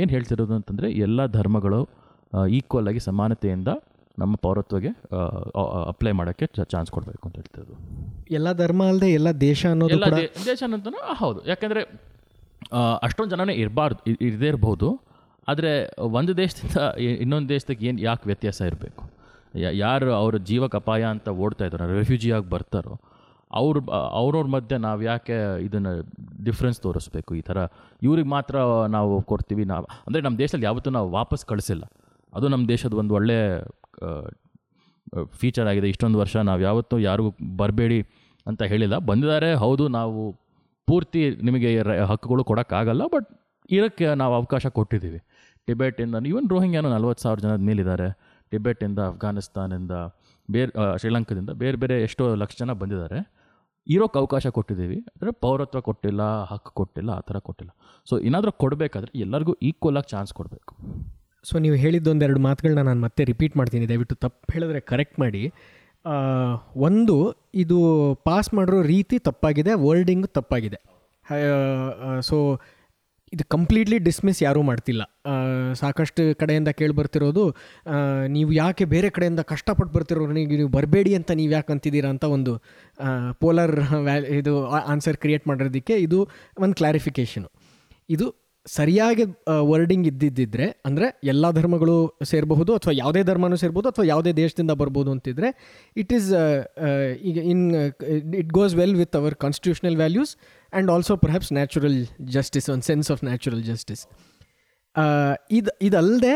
[0.00, 1.80] ಏನು ಹೇಳ್ತಿರೋದು ಅಂತಂದರೆ ಎಲ್ಲ ಧರ್ಮಗಳು
[2.58, 3.70] ಈಕ್ವಲ್ ಆಗಿ ಸಮಾನತೆಯಿಂದ
[4.18, 4.90] ನಮ್ಮ ಪೌರತ್ವಗೆ
[5.92, 7.74] ಅಪ್ಲೈ ಮಾಡೋಕ್ಕೆ ಚಾನ್ಸ್ ಕೊಡಬೇಕು ಅಂತ ಹೇಳ್ತಿರೋದು.
[8.38, 10.08] ಎಲ್ಲ ಧರ್ಮ ಅಲ್ಲದೆ ಎಲ್ಲ ದೇಶ ಅನ್ನೋದು ಎಲ್ಲ
[10.48, 11.40] ದೇಶ ಅನ್ನೋದನ್ನು ಹೌದು.
[11.50, 11.82] ಯಾಕಂದರೆ
[13.06, 14.88] ಅಷ್ಟೊಂದು ಜನನೇ ಇರಬಾರ್ದು ಇರದೇ ಇರ್ಬೋದು.
[15.48, 15.70] ಆದರೆ
[16.18, 16.80] ಒಂದು ದೇಶದಿಂದ
[17.22, 19.02] ಇನ್ನೊಂದು ದೇಶಕ್ಕೆ ಏನು ಯಾಕೆ ವ್ಯತ್ಯಾಸ ಇರಬೇಕು?
[19.82, 22.94] ಯಾರು ಅವರ ಜೀವಕ್ಕೆ ಅಪಾಯ ಅಂತ ಓಡ್ತಾ ಇದ್ದಾರೋ ರೆಫ್ಯೂಜಿಯಾಗಿ ಬರ್ತಾರೋ
[23.58, 23.78] ಅವ್ರ
[24.20, 25.92] ಅವ್ರವ್ರ ಮಧ್ಯೆ ನಾವು ಯಾಕೆ ಇದನ್ನು
[26.48, 27.30] ಡಿಫ್ರೆನ್ಸ್ ತೋರಿಸ್ಬೇಕು?
[27.40, 27.58] ಈ ಥರ
[28.06, 28.56] ಇವ್ರಿಗೆ ಮಾತ್ರ
[28.96, 31.84] ನಾವು ಕೊಡ್ತೀವಿ ನಾವು, ಅಂದರೆ ನಮ್ಮ ದೇಶದಲ್ಲಿ ಯಾವತ್ತೂ ನಾವು ವಾಪಸ್ ಕಳಿಸಿಲ್ಲ.
[32.32, 33.38] ಅದು ನಮ್ಮ ದೇಶದ ಒಂದು ಒಳ್ಳೆ
[35.40, 35.88] ಫೀಚರ್ ಆಗಿದೆ.
[35.94, 37.30] ಇಷ್ಟೊಂದು ವರ್ಷ ನಾವು ಯಾವತ್ತೂ ಯಾರಿಗೂ
[37.60, 37.98] ಬರಬೇಡಿ
[38.46, 38.96] ಅಂತ ಹೇಳಿಲ್ಲ.
[39.08, 40.20] ಬಂದಿದ್ದಾರೆ, ಹೌದು, ನಾವು
[40.88, 41.68] ಪೂರ್ತಿ ನಿಮಗೆ
[42.10, 43.28] ಹಕ್ಕುಗಳು ಕೊಡೋಕ್ಕಾಗಲ್ಲ, ಬಟ್
[43.76, 45.20] ಇರೋಕ್ಕೆ ನಾವು ಅವಕಾಶ ಕೊಟ್ಟಿದ್ದೀವಿ.
[45.68, 48.08] ಟಿಬೆಟಿಂದ ಈವನ್ ರೋಹಿಂಗ್ಯಾನು ನಲ್ವತ್ತು ಸಾವಿರ ಜನದ ಮೇಲಿದ್ದಾರೆ.
[48.52, 49.94] ಟಿಬೆಟಿಂದ ಅಫ್ಘಾನಿಸ್ತಾನಿಂದ
[50.48, 53.18] ಬೇರೆ ಶ್ರೀಲಂಕಾದಿಂದ ಬೇರೆ ಬೇರೆ ಎಷ್ಟೋ ಲಕ್ಷ ಜನ ಬಂದಿದ್ದಾರೆ.
[53.94, 54.98] ಇರೋಕ್ಕೆ ಅವಕಾಶ ಕೊಟ್ಟಿದ್ದೀವಿ.
[55.12, 57.72] ಅಂದರೆ ಪೌರತ್ವ ಕೊಟ್ಟಿಲ್ಲ ಹಕ್ಕು ಕೊಟ್ಟಿಲ್ಲ, ಆ ಥರ ಕೊಟ್ಟಿಲ್ಲ.
[58.08, 60.72] ಸೊ ಏನಾದರೂ ಕೊಡಬೇಕಾದ್ರೆ ಎಲ್ಲರಿಗೂ ಈಕ್ವಲ್ ಆಗಿ ಚಾನ್ಸ್ ಕೊಡಬೇಕು.
[61.48, 63.84] ಸೊ ನೀವು ಹೇಳಿದ್ದೊಂದೆರಡು ಮಾತುಗಳನ್ನ ನಾನು ಮತ್ತೆ ರಿಪೀಟ್ ಮಾಡ್ತೀನಿ.
[63.92, 65.42] ದಯವಿಟ್ಟು ತಪ್ಪು ಹೇಳಿದ್ರೆ ಕರೆಕ್ಟ್ ಮಾಡಿ.
[66.88, 67.16] ಒಂದು,
[67.62, 67.78] ಇದು
[68.28, 70.78] ಪಾಸ್ ಮಾಡಿರೋ ರೀತಿ ತಪ್ಪಾಗಿದೆ ವರ್ಲ್ಡಿಂಗ್ ತಪ್ಪಾಗಿದೆ.
[72.28, 72.36] ಸೊ
[73.32, 75.02] ಇದು ಕಂಪ್ಲೀಟ್ಲಿ ಡಿಸ್ಮಿಸ್ ಯಾರೂ ಮಾಡ್ತಿಲ್ಲ.
[75.72, 77.56] ಸಾಕಷ್ಟು ಕಡೆಯಿಂದ ಕೇಳಿ ಬರ್ತಿರೋದು
[78.26, 82.54] ನೀವು ಯಾಕೆ ಬೇರೆ ಕಡೆಯಿಂದ ಕಷ್ಟಪಟ್ಟು ಬರ್ತಿರೋ ನೀವು ಬರಬೇಡಿ ಅಂತ ನೀವು ಯಾಕೆ ಅಂತಿದ್ದೀರಾ ಅಂತ ಒಂದು
[83.40, 87.50] ಪೋಲರ್ ವ್ಯಾ ಇದು ಆನ್ಸರ್ ಕ್ರಿಯೇಟ್ ಮಾಡಿರೋದಕ್ಕೆ ಇದು ಒಂದು ಕ್ಲಾರಿಫಿಕೇಷನು
[88.08, 89.24] ಇದು ಸರಿಯಾಗಿ
[89.60, 95.48] ವರ್ಡಿಂಗ್ ಇದ್ದಿದ್ದಿದ್ರೆ, ಅಂದರೆ ಎಲ್ಲ ಧರ್ಮಗಳು ಸೇರಬಹುದು ಅಥವಾ ಯಾವುದೇ ಧರ್ಮನೂ ಸೇರ್ಬೋದು ಅಥವಾ ಯಾವುದೇ ದೇಶದಿಂದ ಬರ್ಬೋದು ಅಂತಿದ್ರೆ
[95.96, 96.28] ಇಟ್ ಈಸ್
[97.22, 97.64] ಈಗ in
[98.34, 100.36] it goes well with our constitutional values
[100.72, 101.98] and also perhaps natural
[102.28, 104.04] justice ಒಂದು ಸೆನ್ಸ್ ಆಫ್ ನ್ಯಾಚುರಲ್ ಜಸ್ಟಿಸ್
[105.50, 106.34] ಇದು ಇದಲ್ಲದೆ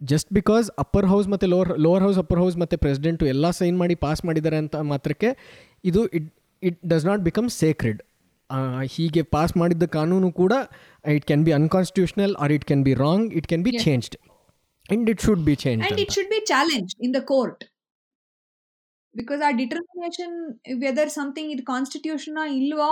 [0.00, 3.94] ಜಸ್ಟ್ ಬಿಕಾಸ್ ಅಪ್ಪರ್ ಹೌಸ್ ಮತ್ತು lower lower house upper house ಮತ್ತು ಪ್ರೆಸಿಡೆಂಟು ಎಲ್ಲ ಸೈನ್ ಮಾಡಿ
[3.94, 5.30] ಪಾಸ್ ಮಾಡಿದ್ದಾರೆ ಅಂತ ಮಾತ್ರಕ್ಕೆ
[5.84, 6.28] ಇದು it
[6.62, 8.00] it does not become sacred
[8.86, 10.52] ಹೀಗೆ ಪಾಸ್ ಮಾಡಿದ್ದ ಕಾನೂನು ಕೂಡ
[11.04, 14.16] it can be unconstitutional or it can be wrong it can be changed
[14.90, 17.64] and it should be change and it should be challenge in the court
[19.14, 20.34] because a determination
[20.82, 22.90] whether something ಇದು constitution ಇಲ್ವಾ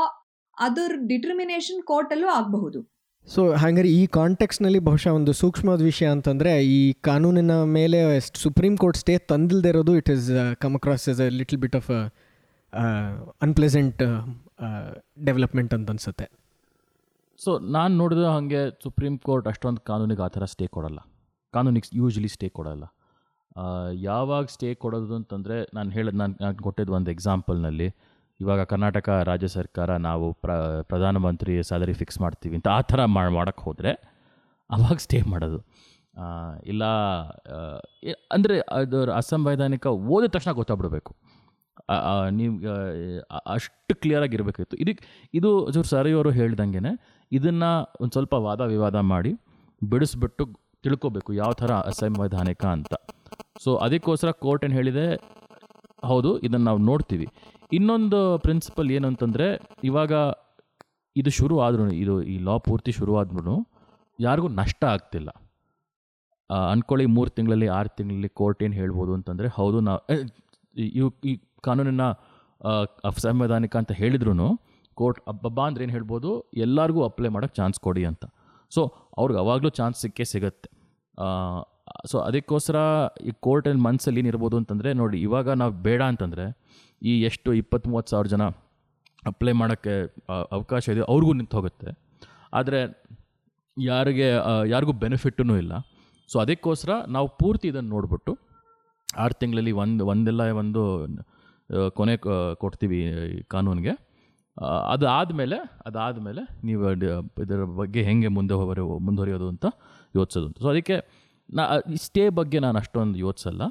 [0.57, 2.79] ಅದರ determination court ಅಲ್ಲೂ ಆಗಬಹುದು.
[3.29, 7.99] So ಹಾಗಾದ್ರೆ ಈ ಕಾಂಟೆಕ್ಸ್ನಲ್ಲಿ ಬಹುಶಃ ಒಂದು ಸೂಕ್ಷ್ಮ ವಿಷಯ ಅಂತಂದರೆ ಈ ಕಾನೂನಿನ ಮೇಲೆ
[8.43, 10.29] ಸುಪ್ರೀಂ ಕೋರ್ಟ್ ಸ್ಟೇ ತಂದಿಲ್ದೇ ಇರೋದು it is
[10.61, 11.89] come across as a little bit of
[13.41, 14.03] unpleasant
[15.25, 16.27] development ಅಂತ ಅನ್ಸುತ್ತೆ.
[17.41, 21.01] ಸೊ ನಾನು ನೋಡಿದ ಹಾಗೆ ಸುಪ್ರೀಂ ಕೋರ್ಟ್ ಅಷ್ಟೊಂದು ಕಾನೂನಿಗೆ ಆ ಥರ ಸ್ಟೇ ಕೊಡಲ್ಲ.
[21.55, 22.85] ಕಾನೂನಿಗೆ ಯೂಶ್ವಲಿ ಸ್ಟೇ ಕೊಡಲ್ಲ.
[24.09, 27.89] ಯಾವಾಗ ಸ್ಟೇ ಕೊಡೋದು ಅಂತಂದರೆ, ನಾನು ಹೇಳೋದು ನಾನು ನಾನು ಕೊಟ್ಟಿದ್ದು ಒಂದು ಎಕ್ಸಾಂಪಲ್ನಲ್ಲಿ
[28.41, 30.53] ಇವಾಗ ಕರ್ನಾಟಕ ರಾಜ್ಯ ಸರ್ಕಾರ ನಾವು ಪ್ರ,
[30.83, 33.93] ಪ್ರಧಾನಮಂತ್ರಿ ಸ್ಯಾಲರಿ ಫಿಕ್ಸ್ ಮಾಡ್ತೀವಿ ಅಂತ ಆ ಥರ ಮಾಡಿ ಮಾಡೋಕ್ಕೆ ಹೋದರೆ,
[34.71, 35.61] ಅವಾಗ ಸ್ಟೇ ಮಾಡೋದು.
[36.67, 36.85] ಇಲ್ಲ
[38.33, 41.13] ಅಂದರೆ ಅದು ಅಸಂವೈಧಾನಿಕ ಓದಿದ ತಕ್ಷಣ ಗೊತ್ತಾಗ್ಬಿಡ್ಬೇಕು.
[42.39, 42.55] ನೀವು
[43.55, 45.05] ಅಷ್ಟು ಕ್ಲಿಯರಾಗಿ ಇರಬೇಕಿತ್ತು ಇದಕ್ಕೆ
[45.39, 46.93] ಇದು ಜೋರ್ ಸರಿಯವರು ಹೇಳ್ದಂಗೆ
[47.33, 47.71] ಇದನ್ನು
[48.03, 49.33] ಒಂದು ಸ್ವಲ್ಪ ವಾದ ವಿವಾದ ಮಾಡಿ
[49.83, 50.45] ಬಿಡಿಸ್ಬಿಟ್ಟು
[50.85, 52.95] ತಿಳ್ಕೊಬೇಕು ಯಾವ ಥರ ಅಸಂವಿಧಾನಿಕ ಅಂತ.
[53.63, 55.07] ಸೊ ಅದಕ್ಕೋಸ್ಕರ ಕೋರ್ಟ್ ಏನು ಹೇಳಿದೆ?
[56.11, 57.27] ಹೌದು, ಇದನ್ನು ನಾವು ನೋಡ್ತೀವಿ.
[57.77, 59.47] ಇನ್ನೊಂದು ಪ್ರಿನ್ಸಿಪಲ್ ಏನು ಅಂತಂದರೆ
[59.91, 60.13] ಇವಾಗ
[61.17, 63.57] ಇದು ಶುರು ಆದ್ರೂ ಇದು ಈ ಲಾ ಪೂರ್ತಿ ಶುರು ಆದ್ರೂ
[64.19, 65.31] ಯಾರಿಗೂ ನಷ್ಟ ಆಗ್ತಿಲ್ಲ.
[66.73, 70.01] ಅಂದ್ಕೊಳ್ಳಿ ಮೂರು ತಿಂಗಳಲ್ಲಿ, ಆರು ತಿಂಗಳಲ್ಲಿ ಕೋರ್ಟ್ ಏನು ಹೇಳ್ಬೋದು ಅಂತಂದರೆ ಹೌದು, ನಾವು
[71.31, 71.33] ಈ
[71.69, 72.05] ಕಾನೂನಿನ
[73.11, 74.35] ಅಸಂವಿಧಾನಿಕ ಅಂತ ಹೇಳಿದ್ರು
[75.01, 76.31] ಕೋರ್ಟ್, ಅಬ್ಬಬ್ಬಾ ಅಂದ್ರೆ ಏನು ಹೇಳ್ಬೋದು,
[76.65, 78.25] ಎಲ್ಲರಿಗೂ ಅಪ್ಲೈ ಮಾಡೋಕ್ಕೆ ಚಾನ್ಸ್ ಕೊಡಿ ಅಂತ.
[78.75, 78.81] ಸೊ
[79.21, 80.69] ಅವ್ರಿಗೆ ಅವಾಗಲೂ ಚಾನ್ಸ್ ಸಿಕ್ಕೇ ಸಿಗುತ್ತೆ.
[82.11, 82.79] ಸೊ ಅದಕ್ಕೋಸ್ಕರ
[83.29, 86.47] ಈ ಕೋರ್ಟಲ್ಲಿ ಮನಸ್ಸಲ್ಲಿ ಏನಿರ್ಬೋದು ಅಂತಂದರೆ, ನೋಡಿ, ಇವಾಗ ನಾವು ಬೇಡ ಅಂತಂದರೆ,
[87.11, 88.47] ಈ ಎಷ್ಟು ಇಪ್ಪತ್ತು ಮೂವತ್ತು ಸಾವಿರ ಜನ
[89.33, 89.95] ಅಪ್ಲೈ ಮಾಡೋಕ್ಕೆ
[90.57, 91.93] ಅವಕಾಶ ಇದೆ, ಅವ್ರಿಗೂ ನಿಂತು ಹೋಗುತ್ತೆ.
[92.59, 92.81] ಆದರೆ
[93.77, 94.29] ಯಾರಿಗೆ
[94.75, 95.75] ಯಾರಿಗೂ ಬೆನಿಫಿಟ್ಟೂ ಇಲ್ಲ.
[96.29, 98.33] ಸೊ ಅದಕ್ಕೋಸ್ಕರ ನಾವು ಪೂರ್ತಿ ಇದನ್ನು ನೋಡ್ಬಿಟ್ಟು,
[99.09, 100.83] ಆರು ತಿಂಗಳಲ್ಲಿ ಒಂದು, ಒಂದೆಲ್ಲ ಒಂದು
[101.91, 102.17] ಕೊನೆ
[102.55, 103.13] ಕೊಡ್ತೀವಿ
[103.49, 104.07] ಕಾನೂನಿಗೆ.
[104.63, 106.93] ಆ, ಅದು ಆದಮೇಲೆ ಅದಾದಮೇಲೆ ನೀವು
[107.43, 109.67] ಇದರ ಬಗ್ಗೆ ಹೆಂಗೆ ಮುಂದೆ ಹೊರ ಮುಂದುವರಿಯೋದು ಅಂತ
[110.17, 110.59] ಯೋಚಿಸೋದು ಅಂತ.
[110.59, 111.01] ಸೊ ಅದಕ್ಕೆ
[111.55, 111.63] ನಾ
[111.95, 113.63] ಸ್ಟೇ ಬಗ್ಗೆ ನಾನು ಅಷ್ಟೊಂದು ಯೋಚಿಸಲ್ಲ.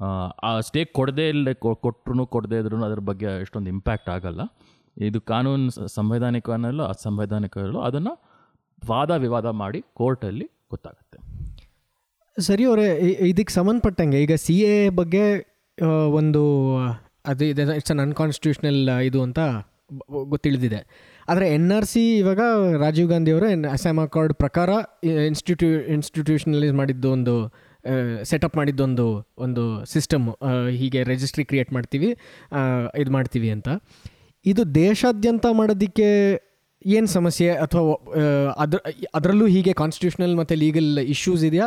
[0.00, 0.04] ಆ,
[0.42, 4.40] ಆ ಸ್ಟೇ ಕೊಡದೇ ಇಲ್ಲ ಕೊಟ್ಟರು ಕೊಡದೇ ಇದ್ರೂ ಅದ್ರ ಬಗ್ಗೆ ಎಷ್ಟೊಂದು ಇಂಪ್ಯಾಕ್ಟ್ ಆಗಲ್ಲ.
[4.98, 8.32] ಇದು ಕಾನೂನು ಸಂವಿಧಾನಿಕ ಅನ್ನೋಲ್ಲೋ ಅಸಂವೈಧಾನಿಕ ಅನ್ನೋಲ್ಲೋ ಅದನ್ನು
[8.88, 11.18] ವಾದ ವಿವಾದ ಮಾಡಿ ಕೋರ್ಟಲ್ಲಿ ಗೊತ್ತಾಗುತ್ತೆ.
[12.40, 12.84] ಸರಿ ಅವರೇ
[13.20, 15.52] ಇದಕ್ಕೆ ಸಂಬಂಧಪಟ್ಟಂಗೆ ಈಗ ಸಿ ಎ ಬಗ್ಗೆ
[16.10, 16.42] ಒಂದು
[17.26, 19.40] ಅದು ಇದೆ ಇಟ್ಸ್ ಅನ್ ಅನ್ಕಾನ್ಸ್ಟಿಟ್ಯೂಷನಲ್ ಇದು ಅಂತ
[19.92, 20.80] ಬ- ಬ- ತಿಳಿದಿದೆ
[21.28, 22.40] ಆದರೆ ಎನ್ ಆರ್ ಸಿ ಇವಾಗ
[22.78, 24.70] ರಾಜೀವ್ ಗಾಂಧಿ ಅವರು ಎನ್, ಅಸ್ಸಾಂ ಅಕಾರ್ಡ್ ಪ್ರಕಾರ
[25.26, 27.34] ಇನ್ಸ್ಟಿಟ್ಯೂ ಇನ್ಸ್ಟಿಟ್ಯೂಷನಲೈಸ್ ಮಾಡಿದ್ದು ಒಂದು
[28.24, 29.06] ಸೆಟಪ್ ಮಾಡಿದ್ದೊಂದು
[29.38, 30.26] ಒಂದು ಸಿಸ್ಟಮ್
[30.70, 32.10] ಹೀಗೆ ರಿಜಿಸ್ಟ್ರಿ ಕ್ರಿಯೇಟ್ ಮಾಡ್ತೀವಿ
[32.98, 33.68] ಇದು ಮಾಡ್ತೀವಿ ಅಂತ.
[34.44, 36.08] ಇದು ದೇಶಾದ್ಯಂತ ಮಾಡೋದಕ್ಕೆ
[36.86, 37.48] ಏನು ಸಮಸ್ಯೆ?
[37.50, 37.92] ಅಥವಾ
[38.56, 38.78] ಅದ್ರ,
[39.14, 41.66] ಅದರಲ್ಲೂ ಹೀಗೆ ಕಾನ್ಸ್ಟಿಟ್ಯೂಷನಲ್ ಮತ್ತು ಲೀಗಲ್ ಇಶ್ಯೂಸ್ ಇದೆಯಾ?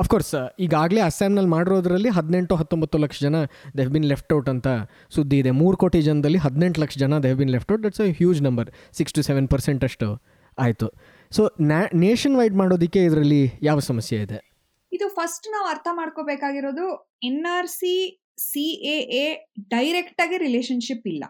[0.00, 3.36] ಅಫ್ಕೋರ್ಸ್ ಈಗಾಗಲೇ ಅಸ್ಸಾಂನಲ್ಲಿ ಮಾಡಿರೋದ್ರಲ್ಲಿ ಹದಿನೆಂಟು, ಹತ್ತೊಂಬತ್ತು ಲಕ್ಷ ಜನ
[3.78, 4.68] ದೆಹ್ ಬಿನ್ ಲೆಫ್ಟ್ ಔಟ್ ಅಂತ
[5.16, 5.52] ಸುದ್ದಿ ಇದೆ.
[5.60, 9.14] ಮೂರು ಕೋಟಿ ಜನದಲ್ಲಿ ಹದಿನೆಂಟು ಲಕ್ಷ ಜನ they've been left out that's a huge number six
[9.16, 10.08] to seven percent ಅಷ್ಟು
[10.58, 10.88] ಆಯಿತು.
[11.32, 14.38] ಸೊ ನ್ಯಾ ನೇಷನ್ ವೈಡ್ ಮಾಡೋದಕ್ಕೆ ಇದರಲ್ಲಿ ಯಾವ ಸಮಸ್ಯೆ ಇದೆ?
[14.92, 16.86] ಇದು ಫಸ್ಟ್ ನಾವು ಅರ್ಥ ಮಾಡ್ಕೋಬೇಕಾಗಿರೋದು
[17.30, 17.94] N R C
[18.50, 19.24] C A
[19.74, 21.24] direct ಆಗಿ ರಿಲೇಶನ್ಶಿಪ್ ಇಲ್ಲ.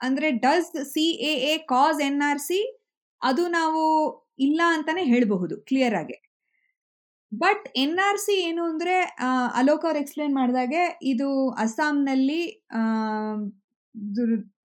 [0.00, 1.06] ಅಂದ್ರೆ does C
[1.52, 2.60] A cause N R C
[3.22, 3.82] ಅದು ನಾವು
[4.46, 6.18] ಇಲ್ಲ ಅಂತಾನೆ ಹೇಳಬಹುದು ಕ್ಲಿಯರ್ ಆಗಿ.
[7.32, 8.94] ಬಟ್ ಎನ್ ಆರ್ ಸಿ ಏನು ಅಂದರೆ
[9.60, 12.42] ಅಲೋಕ್ ಅವ್ರು ಎಕ್ಸ್ಪ್ಲೇನ್ ಮಾಡಿದಾಗೆ ಇದು ಅಸ್ಸಾಂನಲ್ಲಿ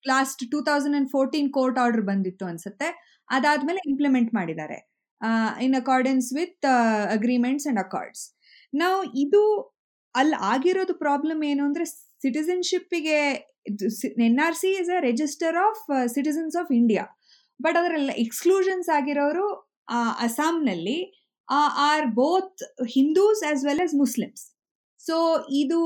[0.09, 2.89] last two thousand and fourteen court order ಬಂದಿತ್ತು ಅನಿಸುತ್ತೆ.
[3.29, 4.79] ಅದಾದಮೇಲೆ ಇಂಪ್ಲಿಮೆಂಟ್ ಮಾಡಿದ್ದಾರೆ.
[5.61, 6.67] In accordance with
[7.17, 8.25] agreements and accords
[8.73, 9.43] ನಾವು ಇದು
[10.15, 11.85] ಅಲ್ಲಿ ಆಗಿರೋದು ಪ್ರಾಬ್ಲಮ್ ಏನು ಅಂದರೆ
[12.25, 13.19] ಸಿಟಿಸನ್ಶಿಪ್ಪಿಗೆ
[14.27, 15.83] N R C is a register of
[16.15, 17.05] citizens of India
[17.61, 19.47] but ಅದರಲ್ಲಿ ಎಕ್ಸ್ಕ್ಲೂಷನ್ಸ್ ಆಗಿರೋರು
[20.19, 20.99] ಅಸ್ಸಾಂನಲ್ಲಿ
[21.49, 24.43] are both Hindus Hindus well as Muslims
[25.01, 25.17] so
[25.51, 25.79] ಇದು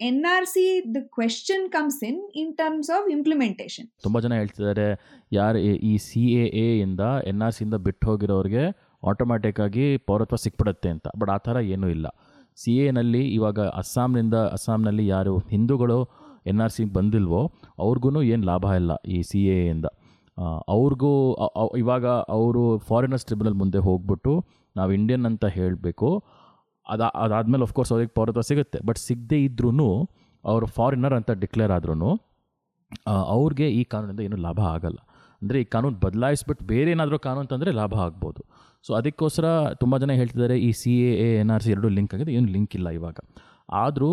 [0.00, 4.88] N R C the question comes in in terms of implementation ತುಂಬ ಜನ ಹೇಳ್ತಿದ್ದಾರೆ
[5.32, 8.64] ಯಾರು ಈ- C A A ಇಂದ ಎನ್ ಆರ್ ಸಿಯಿಂದ ಬಿಟ್ಟು ಹೋಗಿರೋರಿಗೆ
[9.02, 11.06] ಆಟೋಮ್ಯಾಟಿಕ್ ಆಗಿ ಪೌರತ್ವ ಸಿಕ್ಬಿಡುತ್ತೆ ಅಂತ.
[11.18, 12.06] ಬಟ್ ಆ ಥರ ಏನೂ ಇಲ್ಲ.
[12.58, 15.98] ಸಿ ಎನಲ್ಲಿ ಇವಾಗ ಅಸ್ಸಾಂನಿಂದ ಅಸ್ಸಾಂನಲ್ಲಿ ಯಾರು ಹಿಂದೂಗಳು
[16.46, 17.42] ಎನ್ ಆರ್ ಸಿ ಬಂದಿಲ್ವೋ
[17.78, 19.84] ಅವ್ರಿಗೂ ಏನು ಲಾಭ ಇಲ್ಲ ಈ ಸಿ ಎ ಇಂದ.
[19.84, 20.01] ಆ,
[20.74, 21.10] ಅವ್ರಿಗೂ
[21.82, 24.32] ಇವಾಗ ಅವರು ಫಾರಿನರ್ಸ್ ಟ್ರಿಬ್ಯುನಲ್ ಮುಂದೆ ಹೋಗ್ಬಿಟ್ಟು
[24.76, 26.08] ನಾವು ಇಂಡಿಯನ್ ಅಂತ ಹೇಳಬೇಕು.
[26.86, 28.78] ಅದು, ಅದಾದಮೇಲೆ ಆಫ್ಕೋರ್ಸ್ ಅವ್ರಿಗೆ ಪೌರತ್ವ ಸಿಗುತ್ತೆ.
[28.88, 29.88] ಬಟ್ ಸಿಗದೇ ಇದ್ರೂ
[30.44, 32.10] ಅವರು ಫಾರಿನರ್ ಅಂತ ಡಿಕ್ಲೇರ್ ಆದ್ರೂ
[33.34, 34.98] ಅವ್ರಿಗೆ ಈ ಕಾನೂನಿಂದ ಏನೂ ಲಾಭ ಆಗಲ್ಲ.
[35.42, 38.40] ಅಂದರೆ ಈ ಕಾನೂನು ಬದಲಾಯಿಸ್ಬಿಟ್ಟು ಬೇರೆ ಏನಾದರೂ ಕಾನೂನು ತಂದರೆ ಲಾಭ ಆಗ್ಬೋದು.
[38.86, 39.46] ಸೊ ಅದಕ್ಕೋಸ್ಕರ
[39.82, 40.92] ತುಂಬ ಜನ ಹೇಳ್ತಿದ್ದಾರೆ, ಈ C
[41.24, 43.18] A N R C ಎರಡೂ ಲಿಂಕ್ ಆಗಿದೆ, ಏನು ಲಿಂಕ್ ಇಲ್ಲ ಇವಾಗ.
[43.82, 44.10] ಆದರೂ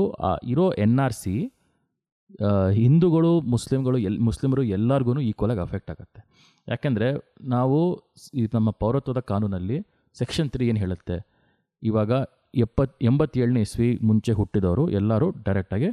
[0.54, 1.36] ಇರೋ ಎನ್ ಆರ್ ಸಿ
[2.80, 6.22] ಹಿಂದೂಗಳು ಮುಸ್ಲಿಮ್ಗಳು ಎಲ್, ಮುಸ್ಲಿಮರು ಎಲ್ಲರಿಗೂ ಈಕ್ವಲಾಗಿ ಅಫೆಕ್ಟ್ ಆಗುತ್ತೆ.
[6.68, 7.08] ಯಾಕೆಂದರೆ
[7.54, 7.78] ನಾವು
[8.40, 9.78] ಈ ನಮ್ಮ ಪೌರತ್ವದ ಕಾನೂನಲ್ಲಿ
[10.16, 11.18] ಸೆಕ್ಷನ್ ತ್ರೀ ಏನು ಹೇಳುತ್ತೆ?
[11.84, 12.12] ಇವಾಗ
[12.66, 15.90] ಎಪ್ಪತ್, ಎಂಬತ್ತೇಳನೇ ಇಸ್ವಿ ಮುಂಚೆ ಹುಟ್ಟಿದವರು ಎಲ್ಲರೂ ಡೈರೆಕ್ಟಾಗಿ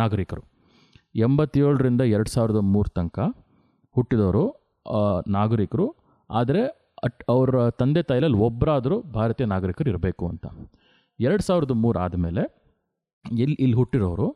[0.00, 0.42] ನಾಗರಿಕರು.
[1.26, 3.18] ಎಂಬತ್ತೇಳರಿಂದ ಎರಡು ಸಾವಿರದ ಮೂರು ತನಕ
[3.96, 4.44] ಹುಟ್ಟಿದವರು
[5.36, 5.86] ನಾಗರಿಕರು.
[6.30, 6.62] ಆದರೆ
[7.06, 10.46] ಅಟ್, ಅವರ ತಂದೆ ತಾಯಿಲಲ್ಲಿ ಒಬ್ಬರಾದರೂ ಭಾರತೀಯ ನಾಗರಿಕರು ಇರಬೇಕು ಅಂತ.
[11.18, 12.42] ಎರಡು ಸಾವಿರದ ಮೂರು ಆದಮೇಲೆ
[13.24, 14.28] ಇಲ್ಲಿ ಇಲ್ಲಿ ಹುಟ್ಟಿರೋರು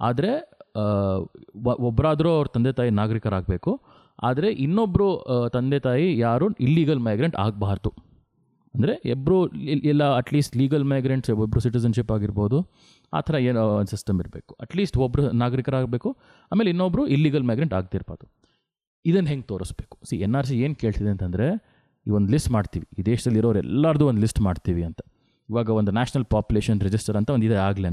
[0.00, 0.30] ಆದರೆ
[1.88, 3.72] ಒಬ್ಬರಾದರೂ ಅವ್ರ ತಂದೆ ತಾಯಿ ನಾಗರಿಕರಾಗಬೇಕು.
[4.28, 5.08] ಆದರೆ ಇನ್ನೊಬ್ಬರು
[5.54, 6.46] ತಂದೆ ತಾಯಿ ಯಾರು?
[6.66, 7.90] ಇಲ್ಲೀಗಲ್ ಮೈಗ್ರೆಂಟ್ ಆಗಬಾರ್ದು.
[8.74, 9.36] ಅಂದರೆ ಇಬ್ಬರು
[9.90, 12.58] ಇಲ್ಲ ಅಟ್ಲೀಸ್ಟ್ ಲೀಗಲ್ ಮೈಗ್ರೆಂಟ್ಸ್ ಒಬ್ಬರು ಸಿಟಿಸನ್ಶಿಪ್ ಆಗಿರ್ಬೋದು.
[13.12, 14.52] ಆ ಥರ ಏನೋ ಒಂದು ಸಿಸ್ಟಮ್ ಇರಬೇಕು.
[14.64, 16.10] ಅಟ್ಲೀಸ್ಟ್ ಒಬ್ಬರು ನಾಗರಿಕರಾಗಬೇಕು.
[16.52, 18.26] ಆಮೇಲೆ ಇನ್ನೊಬ್ಬರು ಇಲ್ಲಿಗಲ್ ಮೈಗ್ರೆಂಟ್ ಆಗ್ತಿರ್ಬಾರ್ದು
[19.04, 19.96] ಇದನ್ನು ಹೆಂಗೆ ತೋರಿಸ್ಬೇಕು?
[20.08, 21.46] ಸಿ ಎನ್ ಆರ್ ಸಿ ಏನು ಕೇಳ್ತಿದೆ ಅಂತಂದರೆ,
[22.06, 22.86] ಈ ಒಂದು ಲಿಸ್ಟ್ ಮಾಡ್ತೀವಿ.
[22.98, 25.00] ಈ ದೇಶದಲ್ಲಿ ಇರೋರು ಎಲ್ಲರದು ಒಂದು ಲಿಸ್ಟ್ ಮಾಡ್ತೀವಿ ಅಂತ.
[25.48, 27.90] ಇವಾಗ ಒಂದು ನ್ಯಾಷನಲ್ ಪಾಪ್ಯುಲೇಷನ್ ರಿಜಿಸ್ಟರ್ ಅಂತ ಒಂದು ಇದೆ ಆಗಲೇ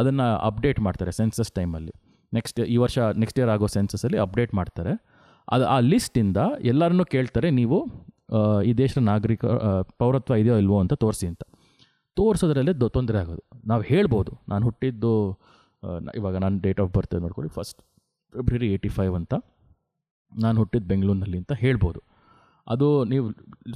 [0.00, 1.94] ಅದನ್ನು ಅಪ್ಡೇಟ್ ಮಾಡ್ತಾರೆ ಸೆನ್ಸಸ್ ಟೈಮಲ್ಲಿ
[2.32, 4.92] ನೆಕ್ಸ್ಟ್ ಈ ವರ್ಷ ನೆಕ್ಸ್ಟ್ ಇಯರ್ ಆಗೋ ಸೆನ್ಸಸಲ್ಲಿ ಅಪ್ಡೇಟ್ ಮಾಡ್ತಾರೆ.
[5.54, 6.38] ಅದು ಆ ಲಿಸ್ಟಿಂದ
[6.72, 7.78] ಎಲ್ಲರನ್ನೂ ಕೇಳ್ತಾರೆ, ನೀವು
[8.68, 9.44] ಈ ದೇಶದ ನಾಗರಿಕ
[10.00, 11.42] ಪೌರತ್ವ ಇದೆಯೋ ಇಲ್ವೋ ಅಂತ ತೋರಿಸಿ ಅಂತ.
[12.16, 13.42] ತೋರಿಸೋದ್ರಲ್ಲೇ ತೊಂದರೆ ಆಗೋದು.
[13.70, 15.12] ನಾವು ಹೇಳ್ಬೋದು, ನಾನು ಹುಟ್ಟಿದ್ದು
[16.18, 17.80] ಇವಾಗ ನಾನು ಡೇಟ್ ಆಫ್ ಬರ್ತ್ ನೋಡ್ಕೊಳ್ಳಿ ಫಸ್ಟ್
[18.34, 19.34] ಫೆಬ್ರವರಿ ಏಯ್ಟಿ ಫೈವ್ ಅಂತ
[20.32, 22.00] ನಾನು ಹುಟ್ಟಿದ್ದು ಬೆಂಗಳೂರಿನಲ್ಲಿ ಅಂತ ಹೇಳ್ಬೋದು.
[22.68, 23.26] ಅದು ನೀವು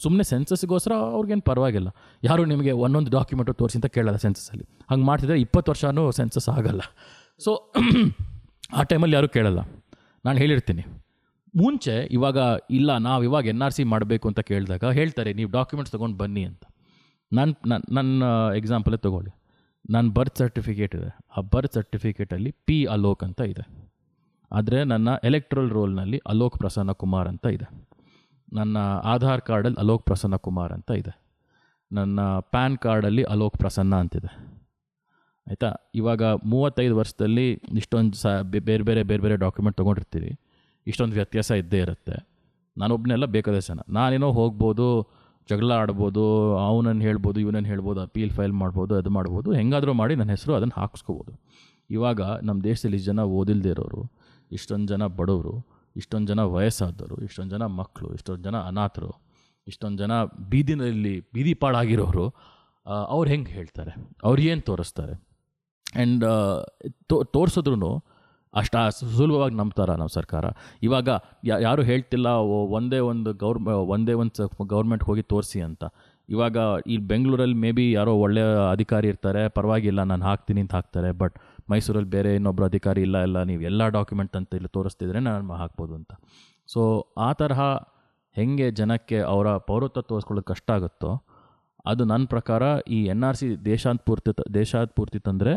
[0.03, 1.89] ಸುಮ್ಮನೆ ಸೆನ್ಸಸ್ಗೋಸ್ಕರ ಅವ್ರಿಗೇನು ಪರವಾಗಿಲ್ಲ.
[2.25, 4.67] ಯಾರು ನಿಮಗೆ ಒಂದೊಂದು ಡಾಕ್ಯುಮೆಂಟು ತೋರಿಸಿ ಅಂತ ಕೇಳಲ್ಲ ಸೆನ್ಸಸ್ಸಲ್ಲಿ.
[4.91, 6.83] ಹಂಗೆ ಮಾಡ್ತಿದ್ರೆ ಇಪ್ಪತ್ತು ವರ್ಷವೂ ಸೆನ್ಸಸ್ ಆಗಲ್ಲ.
[7.41, 7.53] ಸೊ
[8.79, 9.61] ಆ ಟೈಮಲ್ಲಿ ಯಾರೂ ಕೇಳಲ್ಲ.
[10.27, 10.83] ನಾನು ಹೇಳಿರ್ತೀನಿ.
[11.55, 12.39] ಮುಂಚೆ ಇವಾಗ
[12.71, 16.63] ಇಲ್ಲ, ನಾವು ಇವಾಗ ಎನ್ ಆರ್ ಸಿ ಮಾಡಬೇಕು ಅಂತ ಕೇಳಿದಾಗ ಹೇಳ್ತಾರೆ, ನೀವು ಡಾಕ್ಯುಮೆಂಟ್ಸ್ ತೊಗೊಂಡು ಬನ್ನಿ ಅಂತ.
[17.33, 18.25] ನನ್ನ ನನ್ನ ನನ್ನ
[18.61, 19.33] ಎಕ್ಸಾಂಪಲೇ ತೊಗೊಳ್ಳಿ.
[19.93, 21.11] ನನ್ನ ಬರ್ತ್ ಸರ್ಟಿಫಿಕೇಟ್ ಇದೆ.
[21.37, 23.65] ಆ ಬರ್ತ್ ಸರ್ಟಿಫಿಕೇಟಲ್ಲಿ ಪಿ ಅಲೋಕ್ ಅಂತ ಇದೆ.
[24.51, 27.67] ಆದರೆ ನನ್ನ ಎಲೆಕ್ಟ್ರಲ್ ರೋಲ್ನಲ್ಲಿ ಅಲೋಕ್ ಪ್ರಸನ್ನ ಕುಮಾರ್ ಅಂತ ಇದೆ.
[28.53, 31.23] ನನ್ನ ಆಧಾರ್ ಕಾರ್ಡಲ್ಲಿ ಅಲೋಕ್ ಪ್ರಸನ್ನ ಕುಮಾರ್ ಅಂತ ಇದೆ.
[31.93, 34.63] ನನ್ನ ಪ್ಯಾನ್ ಕಾರ್ಡಲ್ಲಿ ಅಲೋಕ್ ಪ್ರಸನ್ನ ಅಂತಿದೆ.
[35.49, 35.91] ಆಯಿತಾ?
[35.95, 40.41] ಇವಾಗ ಮೂವತ್ತೈದು ವರ್ಷದಲ್ಲಿ ಇಷ್ಟೊಂದು ಸ ಬೇರೆ ಬೇರೆ ಬೇರೆ ಬೇರೆ ಡಾಕ್ಯುಮೆಂಟ್ ತೊಗೊಂಡಿರ್ತೀರಿ.
[40.87, 42.29] ಇಷ್ಟೊಂದು ವ್ಯತ್ಯಾಸ ಇದ್ದೇ ಇರುತ್ತೆ.
[42.79, 45.11] ನಾನೊಬ್ಬನೆಲ್ಲ ಬೇಕಾದ ಜನ ನಾನೇನೋ ಹೋಗ್ಬೋದು,
[45.51, 50.55] ಜಗಳ ಆಡ್ಬೋದು, ಅವನನ್ನು ಹೇಳ್ಬೋದು, ಇವನನ್ನು ಹೇಳ್ಬೋದು, ಅಪೀಲ್ ಫೈಲ್ ಮಾಡ್ಬೋದು, ಅದು ಮಾಡ್ಬೋದು, ಹೆಂಗಾದರೂ ಮಾಡಿ ನನ್ನ ಹೆಸರು
[50.55, 51.41] ಅದನ್ನು ಹಾಕ್ಸ್ಕೋಬೋದು.
[51.91, 54.13] ಇವಾಗ ನಮ್ಮ ದೇಶದಲ್ಲಿ ಇಷ್ಟು ಜನ ಓದಿಲ್ದೇ ಇರೋರು,
[54.53, 59.11] ಇಷ್ಟೊಂದು ಜನ ಬಡವರು ಇಷ್ಟೊಂದು ಜನ ವಯಸ್ಸಾದವರು, ಇಷ್ಟೊಂದು ಜನ ಮಕ್ಕಳು ಇಷ್ಟೊಂದು ಜನ ಅನಾಥರು,
[59.67, 60.13] ಇಷ್ಟೊಂದು ಜನ
[60.53, 62.27] ಬೀದಿನಲ್ಲಿ ಬೀದಿ ಪಾಡಾಗಿರೋರು
[63.15, 63.93] ಅವ್ರು ಹೆಂಗೆ ಹೇಳ್ತಾರೆ?
[64.29, 65.15] ಅವ್ರು ಏನು ತೋರಿಸ್ತಾರೆ?
[65.97, 66.25] ಆ್ಯಂಡ್
[67.11, 67.91] ತೋ ತೋರಿಸಿದ್ರು
[68.61, 68.79] ಅಷ್ಟು
[69.19, 70.45] ಸುಲಭವಾಗಿ ನಂಬ್ತಾರ ನಮ್ಮ ಸರ್ಕಾರ.
[70.87, 71.09] ಇವಾಗ
[71.67, 72.29] ಯಾರು ಹೇಳ್ತಿಲ್ಲ
[72.79, 75.85] ಒಂದೇ ಒಂದು ಗೌರ್ಮ ಒಂದೇ ಒಂದು ಗೌರ್ಮೆಂಟ್ ಹೋಗಿ ತೋರಿಸಿ ಅಂತ.
[76.29, 76.57] ಇವಾಗ
[76.93, 81.37] ಈ ಬೆಂಗಳೂರಲ್ಲಿ ಮೇ ಬಿ ಯಾರೋ ಒಳ್ಳೆಯ ಅಧಿಕಾರಿ ಇರ್ತಾರೆ, ಪರವಾಗಿಲ್ಲ ನಾನು ಹಾಕ್ತೀನಿ ಅಂತ ಹಾಕ್ತಾರೆ, ಬಟ್
[81.71, 86.13] ಮೈಸೂರಲ್ಲಿ ಬೇರೆ ಇನ್ನೊಬ್ಬರು ಅಧಿಕಾರಿ ಇಲ್ಲ ಇಲ್ಲ, ನೀವು ಎಲ್ಲ ಡಾಕ್ಯುಮೆಂಟ್ ಅಂತ ಇಲ್ಲಿ ತೋರಿಸ್ತಿದ್ರೆ ನಾನು ಹಾಕ್ಬೋದು ಅಂತ.
[86.69, 86.83] ಸೊ
[87.27, 87.61] ಆ ತರಹ
[88.37, 91.11] ಹೆಂಗೆ ಜನಕ್ಕೆ ಅವರ ಪೌರತ್ವ ತೋರಿಸ್ಕೊಳ್ಳೋದು ಕಷ್ಟ ಆಗುತ್ತೋ,
[91.91, 92.63] ಅದು ನನ್ನ ಪ್ರಕಾರ
[92.97, 95.55] ಈ ಎನ್ ಆರ್ ಸಿ ದೇಶಾಂತ ಪೂರ್ತಿ ದೇಶಾದ ಪೂರ್ತಿ ತಂದರೆ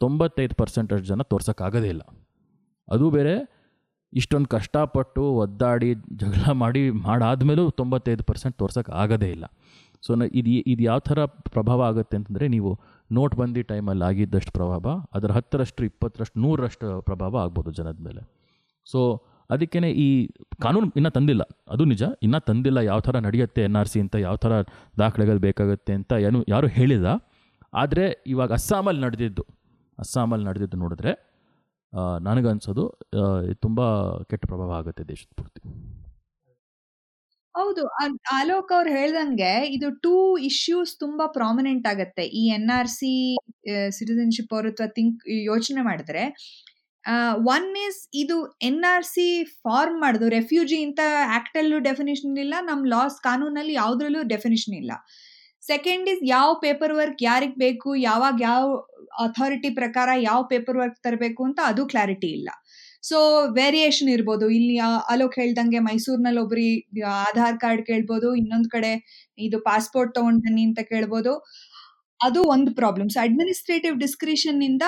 [0.00, 2.04] ತೊಂಬತ್ತೈದು ಪರ್ಸೆಂಟಷ್ಟು ಜನ ತೋರ್ಸೋಕ್ಕಾಗೋದೇ ಇಲ್ಲ.
[2.88, 3.34] ಅದು ಬೇರೆ,
[4.12, 9.46] ಇಷ್ಟೊಂದು ಕಷ್ಟಪಟ್ಟು ಒದ್ದಾಡಿ ಜಗಳ ಮಾಡಿ ಮಾಡಾದ್ಮೇಲೂ ತೊಂಬತ್ತೈದು ಪರ್ಸೆಂಟ್ ತೋರ್ಸೋಕ್ಕಾಗೋದೇ ಇಲ್ಲ.
[10.06, 11.20] ಸೊ ಇದು ಇದು ಯಾವ ಥರ
[11.56, 12.70] ಪ್ರಭಾವ ಆಗುತ್ತೆ ಅಂತಂದರೆ ನೀವು
[13.12, 18.22] ನೋಟ್ ಬಂದಿ ಟೈಮಲ್ಲಿ ಆಗಿದ್ದಷ್ಟು ಪ್ರಭಾವ, ಅದರ ಹತ್ತರಷ್ಟು, ಇಪ್ಪತ್ತರಷ್ಟು, ನೂರರಷ್ಟು ಪ್ರಭಾವ ಆಗ್ಬೋದು ಜನದ ಮೇಲೆ.
[18.86, 19.00] ಸೊ
[19.50, 20.08] ಅದಕ್ಕೇ ಈ
[20.62, 21.42] ಕಾನೂನು ಇನ್ನೂ ತಂದಿಲ್ಲ.
[21.74, 22.02] ಅದು ನಿಜ.
[22.22, 24.52] ಇನ್ನೂ ತಂದಿಲ್ಲ ಯಾವ ಥರ ನಡೆಯುತ್ತೆ ಎನ್ ಆರ್ ಸಿ ಅಂತ, ಯಾವ ಥರ
[24.98, 27.08] ದಾಖಲೆಗಳು ಬೇಕಾಗುತ್ತೆ ಅಂತ ಏನು, ಯಾರೂ ಹೇಳಿಲ್ಲ.
[27.74, 29.44] ಆದರೆ ಇವಾಗ ಅಸ್ಸಾಮಲ್ಲಿ ನಡೆದಿದ್ದು.
[29.98, 31.12] ಅಸ್ಸಾಮಲ್ಲಿ ನಡೆದಿದ್ದು ನೋಡಿದ್ರೆ
[32.20, 32.84] ನನಗನ್ಸೋದು
[33.64, 33.80] ತುಂಬ
[34.30, 35.60] ಕೆಟ್ಟ ಪ್ರಭಾವ ಆಗುತ್ತೆ ದೇಶದ ಪೂರ್ತಿ.
[37.58, 37.82] ಹೌದು.
[38.38, 40.14] ಆಲೋಕ್ ಅವ್ರು ಹೇಳ್ದಂಗೆ ಇದು ಟೂ
[40.48, 42.24] ಇಶ್ಯೂಸ್ ತುಂಬಾ ಪ್ರಾಮಿನೆಂಟ್ ಆಗತ್ತೆ.
[42.40, 43.12] ಈ ಎನ್ ಆರ್ ಸಿ
[43.98, 46.24] ಸಿಟಿಸನ್ಶಿಪ್ ಪೌರತ್ವ ಥಿಂಕ್ ಯೋಚನೆ ಮಾಡಿದ್ರೆ
[47.54, 48.36] ಒನ್ ಇಸ್ ಇದು
[48.68, 49.26] ಎನ್ ಆರ್ ಸಿ
[49.64, 50.26] ಫಾರ್ಮ್ ಮಾಡುದು.
[50.38, 51.00] ರೆಫ್ಯೂಜಿ ಅಂತ
[51.38, 52.54] ಆಕ್ಟ್ ಅಲ್ಲೂ ಡೆಫಿನೇಷನ್ ಇಲ್ಲ.
[52.70, 54.92] ನಮ್ ಲಾಸ್ ಕಾನೂನಲ್ಲಿ ಯಾವ್ದ್ರಲ್ಲೂ ಡೆಫಿನಿಷನ್ ಇಲ್ಲ.
[55.62, 58.66] ಸೆಕೆಂಡ್ ಇಸ್ ಯಾವ ಪೇಪರ್ ವರ್ಕ್ ಯಾರಿಗ್ ಬೇಕು, ಯಾವಾಗ ಯಾವ
[59.26, 62.48] ಅಥಾರಿಟಿ ಪ್ರಕಾರ ಯಾವ ಪೇಪರ್ ವರ್ಕ್ ತರಬೇಕು ಅಂತ ಅದು ಕ್ಲಾರಿಟಿ ಇಲ್ಲ.
[63.02, 63.18] ಸೊ
[63.58, 64.46] ವೇರಿಯೇಷನ್ ಇರ್ಬೋದು.
[64.58, 64.76] ಇಲ್ಲಿ
[65.14, 66.68] ಅಲೋಕ್ ಹೇಳ್ದಂಗೆ ಮೈಸೂರಿನಲ್ಲಿ ಒಬ್ರಿ
[67.26, 68.28] ಆಧಾರ್ ಕಾರ್ಡ್ ಕೇಳ್ಬೋದು.
[68.40, 68.92] ಇನ್ನೊಂದ್ ಕಡೆ
[69.46, 71.32] ಇದು ಪಾಸ್ಪೋರ್ಟ್ ತಗೊಂಡ್ ಬನ್ನಿ ಅಂತ ಕೇಳ್ಬೋದು.
[72.20, 74.84] ಅದು ಒಂದು ಪ್ರಾಬ್ಲಮ್ ಸೊ ಅಡ್ಮಿನಿಸ್ಟ್ರೇಟಿವ್ ಡಿಸ್ಕ್ರಿಷನ್ ಇಂದ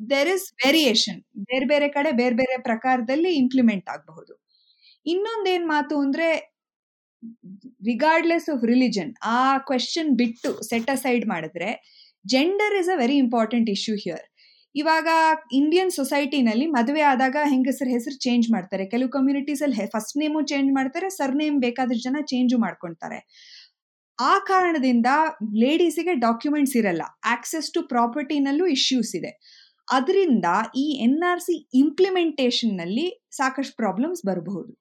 [0.00, 1.18] ದೇರ್ ಇಸ್ ವೇರಿಯೇಷನ್
[1.50, 4.34] ಬೇರೆ ಬೇರೆ ಕಡೆ ಬೇರೆ ಬೇರೆ ಪ್ರಕಾರದಲ್ಲಿ ಇಂಪ್ಲಿಮೆಂಟ್ ಆಗಬಹುದು.
[5.06, 6.28] ಇನ್ನೊಂದೇನ್ ಮಾತು ಅಂದ್ರೆ
[7.90, 11.70] ರಿಗಾರ್ಡ್ಲೆಸ್ ಆಫ್ ರಿಲಿಜನ್ ಆ ಕ್ವೆಶನ್ ಬಿಟ್ಟು ಸೆಟ್ ಅಸೈಡ್ ಮಾಡಿದ್ರೆ
[12.24, 14.24] gender is a very important issue here
[14.74, 15.08] ಇವಾಗ
[15.58, 18.84] ಇಂಡಿಯನ್ ಸೊಸೈಟಿನಲ್ಲಿ ಮದುವೆ ಆದಾಗ ಹೆಂಗಸರ ಹೆಸರು ಚೇಂಜ್ ಮಾಡ್ತಾರೆ.
[18.92, 23.20] ಕೆಲವು ಕಮ್ಯುನಿಟೀಸಲ್ಲಿ ಫಸ್ಟ್ ನೇಮು ಚೇಂಜ್ ಮಾಡ್ತಾರೆ ಸರ್ ನೇಮ್ ಬೇಕಾದಷ್ಟು ಜನ ಚೇಂಜು ಮಾಡ್ಕೊಳ್ತಾರೆ
[24.18, 25.08] ಆ ಕಾರಣದಿಂದ
[25.62, 27.02] ಲೇಡೀಸಿಗೆ ಡಾಕ್ಯುಮೆಂಟ್ಸ್ ಇರಲ್ಲ.
[27.34, 29.32] ಆಕ್ಸೆಸ್ ಟು ಪ್ರಾಪರ್ಟಿನಲ್ಲೂ ಇಶ್ಯೂಸ್ ಇದೆ.
[29.96, 30.46] ಅದರಿಂದ
[30.84, 33.06] ಈ ಎನ್ ಆರ್ ಸಿ ಇಂಪ್ಲಿಮೆಂಟೇಷನ್ನಲ್ಲಿ
[33.38, 34.72] ಸಾಕಷ್ಟು ಪ್ರಾಬ್ಲಮ್ಸ್ ಬರಬಹುದು.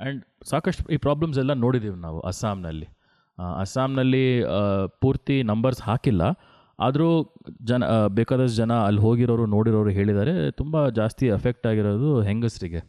[0.00, 2.88] ಆ್ಯಂಡ್ ಸಾಕಷ್ಟು ಈ ಪ್ರಾಬ್ಲಮ್ಸ್ ಎಲ್ಲ ನೋಡಿದ್ದೀವಿ ನಾವು ಅಸ್ಸಾಂನಲ್ಲಿ
[3.62, 4.26] ಅಸ್ಸಾಂನಲ್ಲಿ
[5.02, 6.22] ಪೂರ್ತಿ ನಂಬರ್ಸ್ ಹಾಕಿಲ್ಲ.
[6.78, 7.08] ಆದರೂ
[7.70, 7.82] ಜನ
[8.18, 12.80] ಬೇಕಾದಷ್ಟು ಜನ ಅಲ್ಲಿ ಹೋಗಿರೋರು, ನೋಡಿರೋರು ಹೇಳಿದ್ದಾರೆ, ತುಂಬ ಜಾಸ್ತಿ ಎಫೆಕ್ಟ್ ಆಗಿರೋದು ಹೆಂಗಸರಿಗೆ.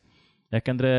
[0.51, 0.91] ಯಾಕೆಂದರೆ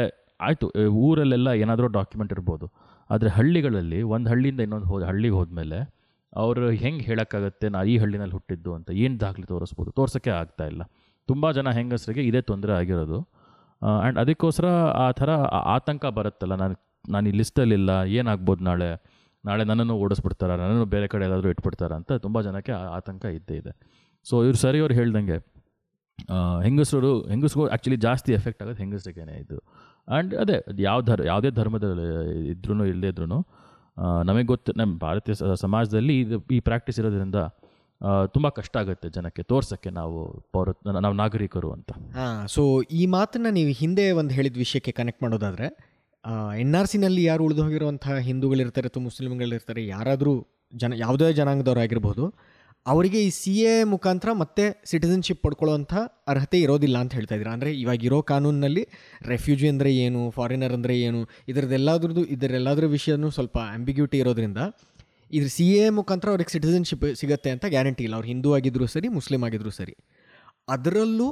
[0.46, 0.66] ಆಯಿತು
[1.06, 2.66] ಊರಲ್ಲೆಲ್ಲ ಏನಾದರೂ ಡಾಕ್ಯುಮೆಂಟ್ ಇರ್ಬೋದು,
[3.10, 5.78] ಆದರೆ ಹಳ್ಳಿಗಳಲ್ಲಿ, ಒಂದು ಹಳ್ಳಿಯಿಂದ ಇನ್ನೊಂದು ಹೋದ ಹಳ್ಳಿಗೆ ಹೋದ್ಮೇಲೆ
[6.32, 10.82] ಅವರು ಹೆಂಗೆ ಹೇಳೋಕ್ಕಾಗತ್ತೆ, ನಾ ಈ ಹಳ್ಳಿನಲ್ಲಿ ಹುಟ್ಟಿದ್ದು ಅಂತ ಏನು ದಾಖಲೆ ತೋರಿಸ್ಬೋದು, ತೋರ್ಸೋಕ್ಕೆ ಆಗ್ತಾ ಇಲ್ಲ.
[11.28, 13.18] ತುಂಬ ಜನ ಹೆಂಗಸರಿಗೆ ಇದೇ ತೊಂದರೆ ಆಗಿರೋದು.
[13.82, 14.68] ಆ್ಯಂಡ್ ಅದಕ್ಕೋಸ್ಕರ
[15.04, 15.30] ಆ ಥರ
[15.76, 16.74] ಆತಂಕ ಬರುತ್ತಲ್ಲ, ನಾನು
[17.14, 18.90] ನಾನು ಈ ಲಿಸ್ಟಲ್ಲಿಲ್ಲ ಏನಾಗ್ಬೋದು ನಾಳೆ?
[19.48, 20.50] ನಾಳೆ ನನ್ನನ್ನು ಓಡಿಸ್ಬಿಡ್ತಾರ?
[20.62, 23.72] ನನ್ನನ್ನು ಬೇರೆ ಕಡೆ ಎಲ್ಲಾದರೂ ಇಟ್ಬಿಡ್ತಾರ ಅಂತ ತುಂಬ ಜನಕ್ಕೆ ಆತಂಕ ಇದ್ದೇ ಇದೆ.
[24.26, 25.38] ಸೊ ಇವ್ರು ಸರಿ ಅವ್ರು ಹೇಳ್ದಂಗೆ
[26.66, 29.56] ಹೆಂಗಸರು ಹೆಂಗಸ್ಗೂ ಆ್ಯಕ್ಚುಲಿ ಜಾಸ್ತಿ ಎಫೆಕ್ಟ್ ಆಗೋದು ಹೆಂಗಸರಿಗೇನೆ ಇದು.
[30.08, 32.06] ಆ್ಯಂಡ್ ಅದೇ, ಅದು ಯಾವ ಧರ್, ಯಾವುದೇ ಧರ್ಮದಲ್ಲಿ
[32.52, 33.26] ಇದ್ರೂ ಇಲ್ಲದೇ ಇದ್ರೂ
[34.28, 37.40] ನಮಗೆ ಗೊತ್ತು ನಮ್ಮ ಭಾರತೀಯ ಸಮಾಜದಲ್ಲಿ ಇದು, ಈ ಪ್ರಾಕ್ಟೀಸ್ ಇರೋದ್ರಿಂದ
[38.34, 40.16] ತುಂಬ ಕಷ್ಟ ಆಗುತ್ತೆ ಜನಕ್ಕೆ, ತೋರ್ಸೋಕ್ಕೆ ನಾವು
[40.54, 40.68] ಪೌರ,
[41.04, 41.90] ನಾವು ನಾಗರಿಕರು ಅಂತ.
[42.16, 42.62] ಹಾಂ ಸೊ
[43.00, 45.68] ಈ ಮಾತನ್ನು ನೀವು ಹಿಂದೆ ಒಂದು ಹೇಳಿದ ವಿಷಯಕ್ಕೆ ಕನೆಕ್ಟ್ ಮಾಡೋದಾದರೆ
[46.62, 50.34] ಎನ್ ಆರ್ ಸಿನಲ್ಲಿ ಯಾರು ಉಳಿದು ಹೋಗಿರುವಂತಹ ಹಿಂದೂಗಳಿರ್ತಾರೆ, ಅಥವಾ ಮುಸ್ಲಿಮ್ಗಳಿರ್ತಾರೆ, ಯಾರಾದರೂ
[50.82, 52.24] ಜನ, ಯಾವುದೇ ಜನಾಂಗದವರಾಗಿರ್ಬೋದು,
[52.86, 55.94] ಅವರಿಗೆ ಈ ಸಿ ಎ ಮುಖಾಂತರ ಮತ್ತೆ ಸಿಟಿಸನ್ಶಿಪ್ ಪಡ್ಕೊಳ್ಳೋವಂಥ
[56.32, 57.52] ಅರ್ಹತೆ ಇರೋದಿಲ್ಲ ಅಂತ ಹೇಳ್ತಾ ಇದ್ದೀರಾ?
[57.56, 58.82] ಅಂದರೆ ಇವಾಗ ಇರೋ ಕಾನೂನಿನಲ್ಲಿ
[59.32, 61.20] ರೆಫ್ಯೂಜಿ ಅಂದರೆ ಏನು, ಫಾರಿನರ್ ಅಂದರೆ ಏನು,
[61.52, 64.58] ಇದರದ್ದೆಲ್ಲದ್ರದ್ದು, ಇದರೆಲ್ಲದರ ವಿಷಯನೂ ಸ್ವಲ್ಪ ಆಂಬಿಗ್ಯೂಟಿ ಇರೋದ್ರಿಂದ
[65.30, 68.14] ಇದ್ರ ಸಿ ಎ ಮುಖಾಂತರ ಅವ್ರಿಗೆ ಸಿಟಿಸನ್ಶಿಪ್ ಸಿಗುತ್ತೆ ಅಂತ ಗ್ಯಾರಂಟಿ ಇಲ್ಲ.
[68.18, 69.94] ಅವ್ರು ಹಿಂದೂ ಆಗಿದ್ದರೂ ಸರಿ ಮುಸ್ಲಿಂ ಆಗಿದ್ದರೂ ಸರಿ.
[70.74, 71.28] ಅದರಲ್ಲೂ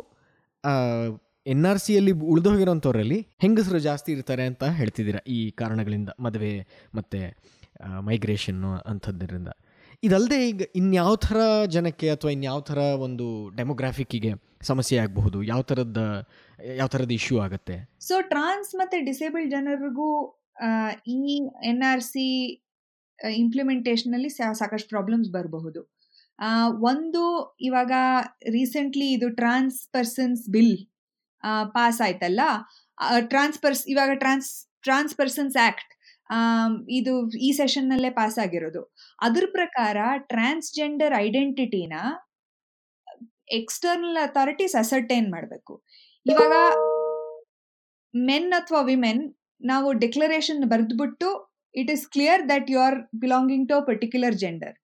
[1.47, 6.53] ಎನ್ ಆರ್ ಸಿಯಲ್ಲಿ ಉಳಿದು ಹೋಗಿರೋಂಥವ್ರಲ್ಲಿ ಹೆಂಗಸರು ಜಾಸ್ತಿ ಇರ್ತಾರೆ ಅಂತ ಹೇಳ್ತಿದ್ದೀರಾ ಈ ಕಾರಣಗಳಿಂದ ಮದುವೆ
[6.95, 7.21] ಮತ್ತು
[8.09, 9.51] ಮೈಗ್ರೇಷನ್ನು ಅಂಥದ್ದರಿಂದ
[10.03, 11.41] ಇದಲ್ಲದೆ ಈಗ ಇನ್ಯಾವ ಥರ
[11.75, 13.27] ಜನಕ್ಕೆ ಅಥವಾ ಇನ್ಯಾವ ಥರ ಒಂದು
[13.57, 14.31] ಡೆಮೋಗ್ರಾಫಿಕ್ಕಿಗೆ
[14.71, 15.39] ಸಮಸ್ಯೆ ಆಗಬಹುದು?
[15.43, 16.01] ಯಾವ ಥರದ
[16.77, 17.77] ಯಾವ ಥರದ ಇಶ್ಯೂ ಆಗುತ್ತೆ?
[18.09, 20.09] ಸೊ ಟ್ರಾನ್ಸ್ ಮತ್ತು ಡಿಸೇಬಲ್ಡ್ ಜನರಿಗೂ
[21.17, 21.21] ಈ
[21.71, 22.27] ಎನ್ ಆರ್ ಸಿ
[23.39, 25.83] ಇಂಪ್ಲಿಮೆಂಟೇಷನಲ್ಲಿ ಸಾಕಷ್ಟು ಪ್ರಾಬ್ಲಮ್ಸ್ ಬರಬಹುದು.
[26.93, 27.23] ಒಂದು
[27.61, 27.93] ಇವಾಗ
[28.59, 30.77] ರೀಸೆಂಟ್ಲಿ ಇದು ಟ್ರಾನ್ಸ್ ಪರ್ಸನ್ಸ್ ಬಿಲ್
[31.45, 32.41] ಪಾಸ್ ಆಯ್ತಲ್ಲ
[33.19, 35.93] ಟ್ರಾನ್ಸ್ಪರ್ಸ್ ಇವಾಗ ಟ್ರಾನ್ಸ್ ಟ್ರಾನ್ಸ್ಪರ್ಸನ್ಸ್ ಆಕ್ಟ್
[36.89, 41.93] ಇದು ಈ ಸೆಷನ್ ನಲ್ಲೇ ಪಾಸ್ ಆಗಿರೋದು ಅದ್ರ ಪ್ರಕಾರ ಟ್ರಾನ್ಸ್ಜೆಂಡರ್ ಐಡೆಂಟಿಟಿನ
[43.51, 45.85] ಎಕ್ಸ್ಟರ್ನಲ್ ಅಥಾರಿಟೀಸ್ ಅಸರ್ಟೈನ್ ಮಾಡಬೇಕು.
[46.27, 46.53] ಇವಾಗ
[48.15, 54.35] ಮೆನ್ ಅಥವಾ ವಿಮೆನ್ ನಾವು declaration ಬರೆದ್ಬಿಟ್ಟು it is clear that you are belonging to particular
[54.35, 54.82] gender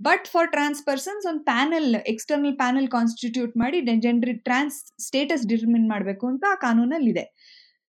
[0.00, 6.26] but for trans persons ಒಂದು ಪ್ಯಾನಲ್ ಎಕ್ಸ್ಟರ್ನಲ್ ಪ್ಯಾನಲ್ ಕಾನ್ಸ್ಟಿಟ್ಯೂಟ್ ಮಾಡಿ ಜನರಿ ಟ್ರಾನ್ಸ್ ಸ್ಟೇಟಸ್ ಡಿಟರ್ಮಿನ್ ಮಾಡಬೇಕು
[6.26, 7.24] ಅಂತ ಆ ಕಾನೂನಲ್ಲಿ ಇದೆ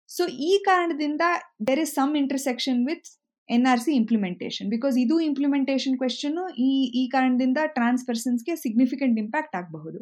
[0.10, 1.24] ಸೊ ಈ ಕಾರಣದಿಂದ
[1.70, 3.10] there is some intersection with
[3.50, 9.56] N R C implementation because ಇದು ಇಂಪ್ಲಿಮೆಂಟೇಷನ್ ಕ್ವೆಶನ್ ಈ ಈ ಕಾರಣದಿಂದ ಟ್ರಾನ್ಸ್ ಪರ್ಸನ್ಸ್ಗೆ ಸಿಗ್ನಿಫಿಕೆಂಟ್ ಇಂಪ್ಯಾಕ್ಟ್
[9.56, 10.00] ಆಗಬಹುದು.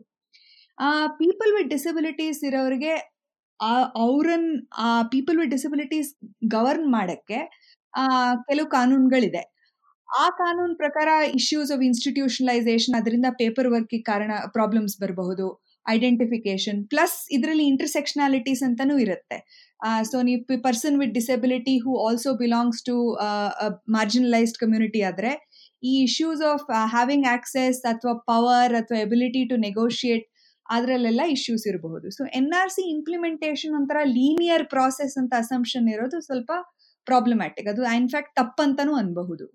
[1.20, 2.94] ಪೀಪಲ್ ವಿತ್ ಡಿಸಬಿಲಿಟೀಸ್ ಇರೋರಿಗೆ
[4.04, 4.58] ಅವ್ರನ್ನ
[5.14, 6.10] ಪೀಪಲ್ ವಿತ್ ಡಿಸಬಿಲಿಟೀಸ್
[6.48, 7.40] ಗವರ್ನ್ ಮಾಡೋಕ್ಕೆ
[8.50, 9.44] ಕೆಲವು ಕಾನೂನುಗಳಿದೆ.
[10.10, 15.48] ಆ ಕಾನೂನು ಪ್ರಕಾರ ಇಶ್ಯೂಸ್ ಆಫ್ ಇನ್ಸ್ಟಿಟ್ಯೂಷನಲೈಸೇಷನ್ ಅದರಿಂದ ಪೇಪರ್ ವರ್ಕ್ ಕಾರಣ ಪ್ರಾಬ್ಲಮ್ಸ್ ಬರಬಹುದು
[15.86, 19.38] ಐಡೆಂಟಿಫಿಕೇಶನ್ ಪ್ಲಸ್ ಇದರಲ್ಲಿ ಇಂಟರ್ಸೆಕ್ಷನಾಲಿಟೀಸ್ ಅಂತಾನೂ ಇರುತ್ತೆ.
[20.10, 22.96] ಸೊ ನೀವು person with disability who also belongs to
[23.98, 25.32] marginalised community ಆದ್ರೆ,
[25.84, 26.66] ಈ ಇಶ್ಯೂಸ್ ಆಫ್
[26.96, 30.26] ಹ್ಯಾವಿಂಗ್ ಆಕ್ಸೆಸ್ ಅಥವಾ ಪವರ್ ಅಥವಾ ಎಬಿಲಿಟಿ ಟು ನೆಗೋಷಿಯೇಟ್
[30.66, 32.08] ಅದರಲ್ಲೆಲ್ಲ ಇಶ್ಯೂಸ್ ಇರಬಹುದು.
[32.18, 36.52] So N R C implementation ಒಂಥರ ಲೀನಿಯರ್ ಪ್ರಾಸೆಸ್ ಅಂತ ಅಸಂಪ್ಷನ್ ಇರೋದು ಸ್ವಲ್ಪ
[37.08, 39.48] ಪ್ರಾಬ್ಲಮ್ಯಾಟಿಕ್ ಅದು ಇನ್ಫ್ಯಾಕ್ಟ್ ತಪ್ಪಂತನೂ ಅನ್ಬಹುದು.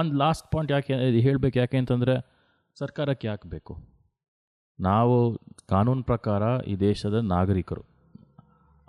[0.00, 0.94] ಒಂದು ಲಾಸ್ಟ್ ಪಾಯಿಂಟ್ ಯಾಕೆ
[1.26, 2.14] ಹೇಳಬೇಕು ಯಾಕೆ ಅಂತಂದರೆ
[2.78, 3.72] ಸರ್ಕಾರಕ್ಕೆ ಯಾಕೆ ಬೇಕು?
[4.78, 5.16] ನಾವು
[5.70, 7.82] ಕಾನೂನು ಪ್ರಕಾರ ಈ ದೇಶದ ನಾಗರಿಕರು.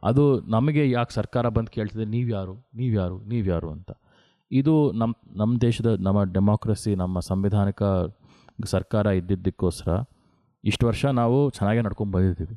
[0.03, 0.23] ಅದು
[0.55, 2.05] ನಮಗೆ ಯಾಕೆ ಸರ್ಕಾರ ಬಂದು ಕೇಳ್ತಿದೆ?
[2.15, 2.53] ನೀವು ಯಾರು?
[2.75, 3.17] ನೀವು ಯಾರು?
[3.31, 3.91] ನೀವು ಯಾರು ಅಂತ.
[4.51, 7.81] ಇದು ನಮ್ಮ ನಮ್ಮ ದೇಶದ, ನಮ್ಮ ಡೆಮೋಕ್ರಸಿ ನಮ್ಮ ಸಂವಿಧಾನಿಕ
[8.65, 9.91] ಸರ್ಕಾರ ಇದ್ದಿದ್ದಕ್ಕೋಸ್ಕರ
[10.63, 12.55] ಇಷ್ಟು ವರ್ಷ ನಾವು ಚೆನ್ನಾಗೇ ನಡ್ಕೊಂಡು ಬಂದಿದ್ದೀವಿ.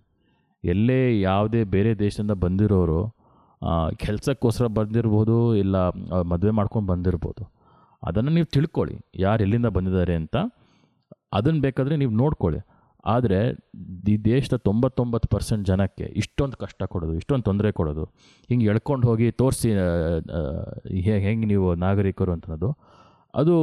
[0.64, 3.00] ಎಲ್ಲೇ ಯಾವುದೇ ಬೇರೆ ದೇಶದಿಂದ ಬಂದಿರೋರು
[4.04, 5.76] ಕೆಲಸಕ್ಕೋಸ್ಕರ ಬಂದಿರ್ಬೋದು, ಇಲ್ಲ
[6.32, 7.42] ಮದುವೆ ಮಾಡ್ಕೊಂಡು ಬಂದಿರ್ಬೋದು.
[8.08, 8.94] ಅದನ್ನು ನೀವು ತಿಳ್ಕೊಳ್ಳಿ.
[9.26, 10.36] ಯಾರು ಎಲ್ಲಿಂದ ಬಂದಿದ್ದಾರೆ ಅಂತ.
[11.38, 12.60] ಅದನ್ನು ಬೇಕಾದರೆ ನೀವು ನೋಡ್ಕೊಳ್ಳಿ.
[13.04, 13.38] ಆದರೆ
[14.12, 18.04] ಈ ದೇಶದ ತೊಂಬತ್ತೊಂಬತ್ತು ಪರ್ಸೆಂಟ್ ಜನಕ್ಕೆ ಇಷ್ಟೊಂದು ಕಷ್ಟ ಕೊಡೋದು, ಇಷ್ಟೊಂದು ತೊಂದರೆ ಕೊಡೋದು,
[18.50, 19.70] ಹಿಂಗೆ ಎಳ್ಕೊಂಡು ಹೋಗಿ ತೋರಿಸಿ
[21.26, 22.70] ಹೆಂಗೆ ನೀವು ನಾಗರಿಕರು ಅಂತನ್ನೋದು
[23.34, 23.54] ಅದು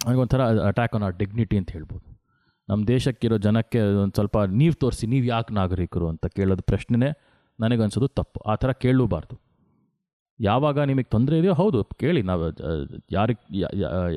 [0.00, 2.04] ನನಗೊಂಥರ ಅಟ್ಯಾಕ್ ಆನ್ ಆ ಡಿಗ್ನಿಟಿ ಅಂತ ಹೇಳ್ಬೋದು.
[2.68, 7.10] ನಮ್ಮ ದೇಶಕ್ಕಿರೋ ಜನಕ್ಕೆ ಒಂದು ಸ್ವಲ್ಪ ನೀವು ತೋರಿಸಿ, ನೀವು ಯಾಕೆ ನಾಗರಿಕರು ಅಂತ ಕೇಳೋದು ಪ್ರಶ್ನೆನೇ
[7.58, 8.38] ನನಗನ್ಸೋದು ತಪ್ಪು.
[8.50, 9.36] ಆ ಥರ ಕೇಳಲೂಬಾರ್ದು.
[10.40, 12.20] ಯಾವಾಗ ನಿಮಗೆ ತೊಂದರೆ ಇದೆಯೋ, ಹೌದು, ಕೇಳಿ.
[12.30, 12.44] ನಾವು
[13.16, 13.40] ಯಾರಿಗೆ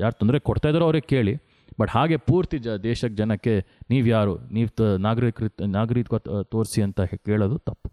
[0.02, 1.34] ಯಾರು ತೊಂದರೆ ಕೊಡ್ತಾ ಇದ್ದಾರೋ ಅವ್ರಿಗೆ ಕೇಳಿ.
[1.80, 3.54] ಬಟ್ ಹಾಗೆ ಪೂರ್ತಿ ಜ ದೇಶಕ್ಕೆ ಜನಕ್ಕೆ
[3.92, 6.20] ನೀವು ಯಾರು, ನೀವು ತ ನಾಗರಿಕರು ನಾಗರಿಕ
[6.54, 7.88] ತೋರಿಸಿ ಅಂತ ಕೇಳೋದು ತಪ್ಪು.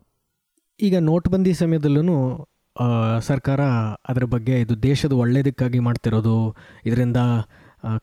[0.79, 2.17] ಈಗ ನೋಟ್ಬಂದಿ ಸಮಯದಲ್ಲೂ
[3.29, 3.61] ಸರ್ಕಾರ
[4.11, 6.35] ಅದರ ಬಗ್ಗೆ ಇದು ದೇಶದ ಒಳ್ಳೆಯದಕ್ಕಾಗಿ ಮಾಡ್ತಿರೋದು,
[6.89, 7.21] ಇದರಿಂದ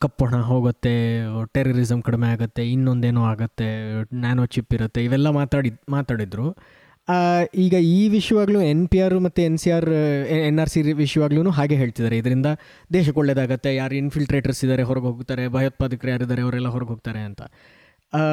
[0.03, 0.93] ಕಪ್ಪು ಹಣ ಹೋಗುತ್ತೆ
[1.55, 3.69] ಟೆರರಿಸಮ್ ಕಡಿಮೆ ಆಗುತ್ತೆ, ಇನ್ನೊಂದೇನೋ ಆಗುತ್ತೆ,
[4.23, 6.47] ನ್ಯಾನೋ ಚಿಪ್ ಇರುತ್ತೆ, ಇವೆಲ್ಲ ಮಾತಾಡಿ, ಮಾತಾಡಿದ್ರು.
[7.55, 9.89] ಈಗ ಈ ವಿಷಯವಾಗ್ಲೂ ಎನ್ ಪಿ ಆರ್ ಮತ್ತು N C R
[10.49, 12.17] N R C ವಿಷಯವಾಗ್ಲೂ ಹಾಗೆ ಹೇಳ್ತಿದ್ದಾರೆ.
[12.19, 12.47] ಇದರಿಂದ
[12.93, 13.75] ದೇಶಕ್ಕೆ ಒಳ್ಳೇದಾಗತ್ತೆ.
[13.75, 15.49] ಯಾರು ಇನ್ಫಿಲ್ಟ್ರೇಟರ್ಸ್ ಇದ್ದಾರೆ, ಹೊರಗೆ ಹೋಗ್ತಾರೆ.
[15.49, 17.43] ಭಯೋತ್ಪಾದಕರು ಯಾರಿದ್ದಾರೆ, ಅವರೆಲ್ಲ ಹೊರಗೆ ಹೋಗ್ತಾರೆ ಅಂತ.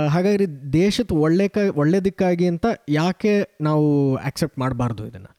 [0.10, 5.32] ಹಾಗಾಗಿ ದೇಶದ ಒಳ್ಳೆ ಕ, ಒಳ್ಳೇದಕ್ಕಾಗಿ ಅಂತ ಯಾಕೆ ನಾವು ಆಕ್ಸೆಪ್ಟ್ ಮಾಡಬಾರ್ದು ಇದನ್ನು?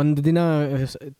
[0.00, 0.38] ಒಂದು ದಿನ,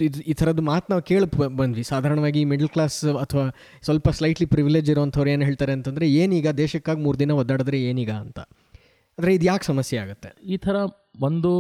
[0.01, 1.83] ಇದು, ಈ ಥರದ್ದು ಮಾತು ನಾವು ಕೇಳಿ ಬಂದ್ವಿ.
[1.83, 3.45] ಸಾಧಾರಣವಾಗಿ ಮಿಡ್ಲ್ ಕ್ಲಾಸ್ ಅಥವಾ
[3.83, 8.39] ಸ್ವಲ್ಪ ಸ್ಲೈಟ್ಲಿ ಪ್ರಿವಿಲೇಜ್ ಇರೋವಂಥವ್ರು ಏನು ಹೇಳ್ತಾರೆ ಅಂತಂದರೆ ಏನೀಗ ದೇಶಕ್ಕಾಗಿ ಮೂರು ದಿನ ಒದ್ದಾಡಿದ್ರೆ ಏನೀಗ ಅಂತ.
[9.19, 10.31] ಆದರೆ ಇದು ಯಾಕೆ ಸಮಸ್ಯೆ ಆಗುತ್ತೆ?
[10.53, 10.77] ಈ ಥರ
[11.29, 11.51] ಒಂದು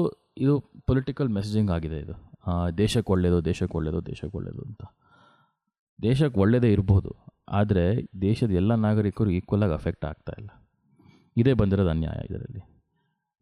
[0.45, 0.55] ಇದು
[0.89, 2.15] ಪೊಲಿಟಿಕಲ್ ಮೆಸೇಜಿಂಗ್ ಆಗಿದೆ ಇದು.
[2.81, 4.83] ದೇಶಕ್ಕೆ ಒಳ್ಳೆಯದು ದೇಶಕ್ಕೆ ಒಳ್ಳೆಯದು ದೇಶಕ್ಕೆ ಒಳ್ಳೆಯದು ಅಂತ.
[5.99, 7.11] ದೇಶಕ್ಕೆ ಒಳ್ಳೆಯದೇ ಇರ್ಬೋದು,
[7.59, 7.85] ಆದರೆ
[8.25, 10.51] ದೇಶದ ಎಲ್ಲ ನಾಗರಿಕರು ಈಕ್ವಲಾಗಿ ಅಫೆಕ್ಟ್ ಆಗ್ತಾ ಇಲ್ಲ.
[11.37, 12.63] ಇದೇ ಬಂದಿರೋದು ಅನ್ಯಾಯ ಇದರಲ್ಲಿ.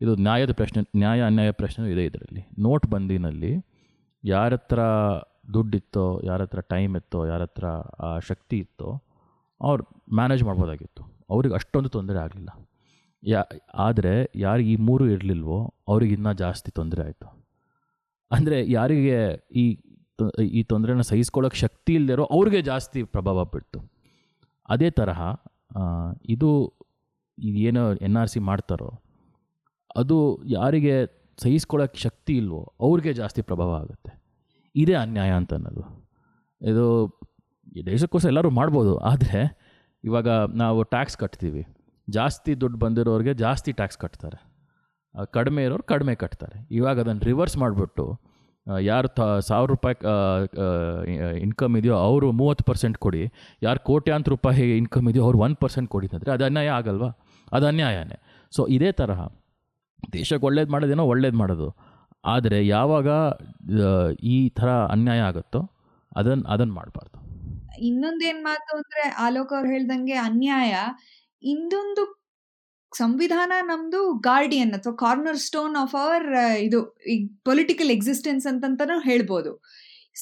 [0.01, 2.43] ಇದು ನ್ಯಾಯದ ಪ್ರಶ್ನೆ, ನ್ಯಾಯ ಅನ್ಯಾಯ ಪ್ರಶ್ನೆ ಇದೆ ಇದರಲ್ಲಿ.
[2.67, 3.53] ನೋಟ್ ಬಂದಿನಲ್ಲಿ
[4.25, 4.81] ಯಾರ ಹತ್ರ
[5.55, 7.67] ದುಡ್ಡಿತ್ತೋ, ಯಾರ ಹತ್ರ ಟೈಮ್ ಇತ್ತೋ, ಯಾರ ಹತ್ರ
[8.29, 8.91] ಶಕ್ತಿ ಇತ್ತೋ,
[9.61, 9.83] ಅವ್ರು
[10.19, 11.03] ಮ್ಯಾನೇಜ್ ಮಾಡ್ಬೋದಾಗಿತ್ತು.
[11.35, 12.53] ಅವ್ರಿಗೆ ಅಷ್ಟೊಂದು ತೊಂದರೆ ಆಗಲಿಲ್ಲ.
[13.25, 13.41] ಯಾ,
[13.87, 14.13] ಆದರೆ
[14.45, 15.59] ಯಾರಿಗೆ ಈ ಮೂರು ಇರಲಿಲ್ವೋ
[15.91, 17.29] ಅವ್ರಿಗೆ ಇನ್ನೂ ಜಾಸ್ತಿ ತೊಂದರೆ ಆಯಿತು.
[18.31, 19.19] ಅಂದರೆ ಯಾರಿಗೆ
[19.63, 19.65] ಈ
[20.59, 23.79] ಈ ತೊಂದರೆನ ಸಹಿಸ್ಕೊಳ್ಳೋಕೆ ಶಕ್ತಿ ಇಲ್ಲದಿರೋ ಅವ್ರಿಗೆ ಜಾಸ್ತಿ ಪ್ರಭಾವ ಬಿಡ್ತು
[24.69, 25.21] ಅದೇ ತರಹ
[26.35, 26.51] ಇದು
[27.69, 28.91] ಏನು ಎನ್ ಆರ್ ಸಿ ಮಾಡ್ತಾರೋ,
[30.01, 30.17] ಅದು
[30.57, 30.95] ಯಾರಿಗೆ
[31.39, 34.13] ಸಹಿಸ್ಕೊಳ್ಳೋಕೆ ಶಕ್ತಿ ಇಲ್ವೋ ಅವ್ರಿಗೆ ಜಾಸ್ತಿ ಪ್ರಭಾವ ಆಗುತ್ತೆ.
[34.75, 35.85] ಇದೇ ಅನ್ಯಾಯ ಅಂತ ಅನ್ನೋದು
[36.61, 36.85] ಇದು
[37.91, 39.41] ದೇಶಕ್ಕೋಸ್ಕರ ಎಲ್ಲರೂ ಮಾಡ್ಬೋದು, ಆದರೆ
[40.05, 40.29] ಇವಾಗ
[40.63, 41.63] ನಾವು ಟ್ಯಾಕ್ಸ್ ಕಟ್ತೀವಿ.
[42.09, 44.39] ಜಾಸ್ತಿ ದುಡ್ಡು ಬಂದಿರೋರಿಗೆ ಜಾಸ್ತಿ ಟ್ಯಾಕ್ಸ್ ಕಟ್ತಾರೆ.
[45.37, 46.57] ಕಡಿಮೆ ಇರೋರು ಕಡಿಮೆ ಕಟ್ತಾರೆ.
[46.79, 48.07] ಇವಾಗ ಅದನ್ನು ರಿವರ್ಸ್ ಮಾಡಿಬಿಟ್ಟು
[48.89, 49.97] ಯಾರು ತ, ಸಾವಿರ ರೂಪಾಯಿ
[51.45, 53.23] ಇನ್ಕಮ್ ಇದೆಯೋ ಅವರು ಮೂವತ್ತು ಪರ್ಸೆಂಟ್ ಕೊಡಿ,
[53.63, 57.11] ಯಾರು ಕೋಟ್ಯಾಂತರ ರೂಪಾಯಿ ಇನ್ಕಮ್ ಇದೆಯೋ ಅವ್ರು ಒನ್ ಪರ್ಸೆಂಟ್ ಕೊಡಿ ಅಂದರೆ ಅದು ಅನ್ಯಾಯ ಆಗಲ್ವಾ?
[57.49, 58.17] ಅದು ಅನ್ಯಾಯನೇ.
[58.53, 59.21] ಸೊ ಇದೇ ತರಹ
[60.17, 61.69] ದೇಶಕ್ಕೆ ಒಳ್ಳೇದು ಮಾಡೋದೇನೋ ಒಳ್ಳೇದು ಮಾಡೋದು.
[62.25, 63.09] ಆದರೆ ಯಾವಾಗ
[64.35, 65.61] ಈ ಥರ ಅನ್ಯಾಯ ಆಗುತ್ತೋ
[66.13, 67.19] ಅದನ್ನು ಅದನ್ನು ಮಾಡಬಾರ್ದು.
[67.89, 70.75] ಇನ್ನೊಂದೇನು ಮಾತು ಅಂದರೆ ಆಲೋಕ್ ಅವ್ರು ಹೇಳ್ದಂಗೆ ಅನ್ಯಾಯ.
[71.45, 72.03] ಇಂದೊಂದು
[72.93, 76.27] ಸಂವಿಧಾನ ನಮ್ದು ಗಾರ್ಡಿಯನ್ ಅಥವಾ ಕಾರ್ನರ್ ಸ್ಟೋನ್ ಆಫ್ ಅವರ್
[76.59, 76.81] ಇದು
[77.45, 79.53] ಪೊಲಿಟಿಕಲ್ ಎಕ್ಸಿಸ್ಟೆನ್ಸ್ ಅಂತಂತಾನು ಹೇಳ್ಬೋದು.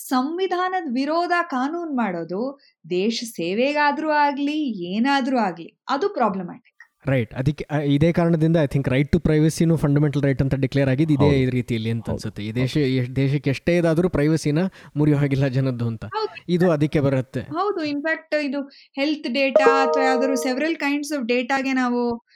[0.08, 2.42] ಸಂವಿಧಾನದ ವಿರೋಧ ಕಾನೂನು ಮಾಡೋದು
[2.90, 4.58] ದೇಶ ಸೇವೆಗಾದ್ರೂ ಆಗ್ಲಿ,
[4.94, 6.71] ಏನಾದ್ರೂ ಆಗ್ಲಿ, ಅದು ಪ್ರಾಬ್ಲಮ್ಯಾಟಿಕ್
[7.06, 11.50] ರೈಟ್ ಅದಕ್ಕೆ ಇದೇ ಕಾರಣದಿಂದ ಐ ಥಿಂಕ್ ರೈಟ್ ಟು ಪ್ರೈವಸಿನೂ ಫಂಡಮೆಂಟಲ್ ರೈಟ್ ಅಂತ ಡಿಕ್ಲೇರ್ ಆಗಿದೆ ಇದೇ.
[11.50, 12.44] ರೀತಿಯಲ್ಲಿ ಅಂತ ಅನ್ಸುತ್ತೆ.
[12.44, 12.76] ಈ ದೇಶ
[13.16, 14.58] ದೇಶಕ್ಕೆ ಎಷ್ಟೇ ಇದಾದರೂ ಪ್ರೈವಸಿನ
[14.96, 16.04] ಮುರಿಯೋ ಹಾಗಿಲ್ಲ ಜನದ್ದು ಅಂತ.
[16.48, 17.40] ಇದು ಅದಕ್ಕೆ ಬರುತ್ತೆ.
[17.40, 17.84] ಹೌದು.
[17.84, 18.60] ಇನ್ಫ್ಯಾಕ್ಟ್ ಇದು
[18.94, 22.26] ಹೆಲ್ತ್ ಡೇಟಾ ಅಥವಾ ಯಾವ್ದಾದ್ರು ಸೆವೆರಲ್ ಕೈಂಡ್ಸ್ ಆಫ್ ಡೇಟಾಗೆ ನಾವು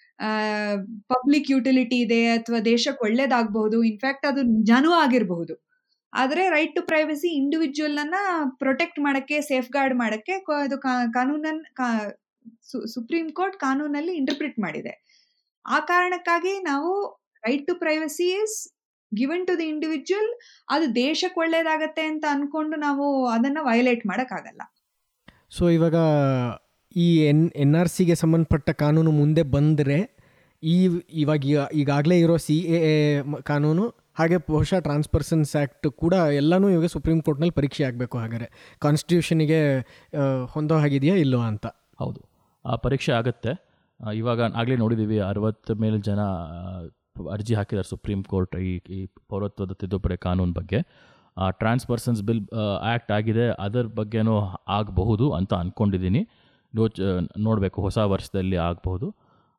[1.09, 3.83] ಪಬ್ಲಿಕ್ ಯುಟಿಲಿಟಿ ಇದೆ ಅಥವಾ ದೇಶಕ್ಕೆ ಒಳ್ಳೇದಾಗಬಹುದು.
[3.83, 5.67] ಇನ್ಫ್ಯಾಕ್ಟ್ ಅದು ನಿಜಾನೂ ಆಗಿರಬಹುದು.
[6.15, 8.15] ಆದರೆ ರೈಟ್ ಟು ಪ್ರೈವಸಿ ಇಂಡಿವಿಜುವಲ್ ಅನ್ನ
[8.59, 10.33] ಪ್ರೊಟೆಕ್ಟ್ ಮಾಡಕ್ಕೆ ಸೇಫ್ ಗಾರ್ಡ್ ಮಾಡಕ್ಕೆ
[10.67, 10.79] ಇದು
[11.13, 12.26] ಕಾನೂನನ್ ಕಾ- ಸು-
[12.95, 14.95] ಸುಪ್ರೀಂ ಕೋರ್ಟ್ ಕಾನೂನಲ್ಲಿ ಇಂಟರ್ಪ್ರಿಟ್ ಮಾಡಿದೆ.
[15.65, 16.91] ಆ ಕಾರಣಕ್ಕಾಗಿ ನಾವು
[17.45, 18.57] right to privacy is
[19.13, 20.31] given to the individual
[20.71, 24.63] ಅದು ದೇಶಕ್ಕೆ ಒಳ್ಳೇದಾಗತ್ತೆ ಅಂತ ಅನ್ಕೊಂಡು ನಾವು ಅದನ್ನ ವಯಲೇಟ್ ಮಾಡೋಕ್ಕಾಗಲ್ಲ.
[25.51, 25.97] ಸೊ ಇವಾಗ
[26.97, 29.99] ಈ ಎನ್ ಎನ್ ಆರ್ ಸಿಗೆ ಸಂಬಂಧಪಟ್ಟ ಕಾನೂನು ಮುಂದೆ ಬಂದರೆ
[30.63, 30.77] ಈ
[31.13, 33.85] ಇವಾಗ ಈಗಾಗಲೇ ಇರೋ ಸಿ ಎ ಎ ಕಾನೂನು
[34.19, 38.47] ಹಾಗೆ ಬಹುಶಃ ಟ್ರಾನ್ಸ್ಪರ್ಸನ್ಸ್ ಆ್ಯಕ್ಟ್ ಕೂಡ ಎಲ್ಲನೂ ಇವಾಗ ಸುಪ್ರೀಂ ಕೋರ್ಟ್ನಲ್ಲಿ ಪರೀಕ್ಷೆ ಆಗಬೇಕು ಹಾಗಾದರೆ.
[38.81, 39.61] ಕಾನ್ಸ್ಟಿಟ್ಯೂಷನಿಗೆ
[40.55, 41.67] ಹೊಂದೋ ಹಾಗಿದೆಯಾ ಇಲ್ಲೋ ಅಂತ?
[41.99, 42.21] ಹೌದು.
[42.71, 43.53] ಆ, ಪರೀಕ್ಷೆ ಆಗುತ್ತೆ.
[44.21, 46.21] ಇವಾಗ ಆಗಲೇ ನೋಡಿದ್ದೀವಿ ಅರವತ್ತು ಮೇಲೆ ಜನ
[47.35, 48.99] ಅರ್ಜಿ ಹಾಕಿದ್ದಾರೆ ಸುಪ್ರೀಂ ಕೋರ್ಟ್ ಈ ಈ
[49.31, 50.81] ಪೌರತ್ವದ ತಿದ್ದುಪಡಿ ಕಾನೂನು ಬಗ್ಗೆ.
[51.61, 52.43] ಟ್ರಾನ್ಸ್ಪರ್ಸನ್ಸ್ ಬಿಲ್
[52.91, 54.35] ಆ್ಯಕ್ಟ್ ಆಗಿದೆ, ಅದರ ಬಗ್ಗೆನೂ
[54.79, 56.23] ಆಗಬಹುದು ಅಂತ ಅಂದ್ಕೊಂಡಿದ್ದೀನಿ
[56.75, 56.99] ಯೋಚ್
[57.47, 59.07] ನೋಡಬೇಕು, ಹೊಸ ವರ್ಷದಲ್ಲಿ ಆಗಬಹುದು.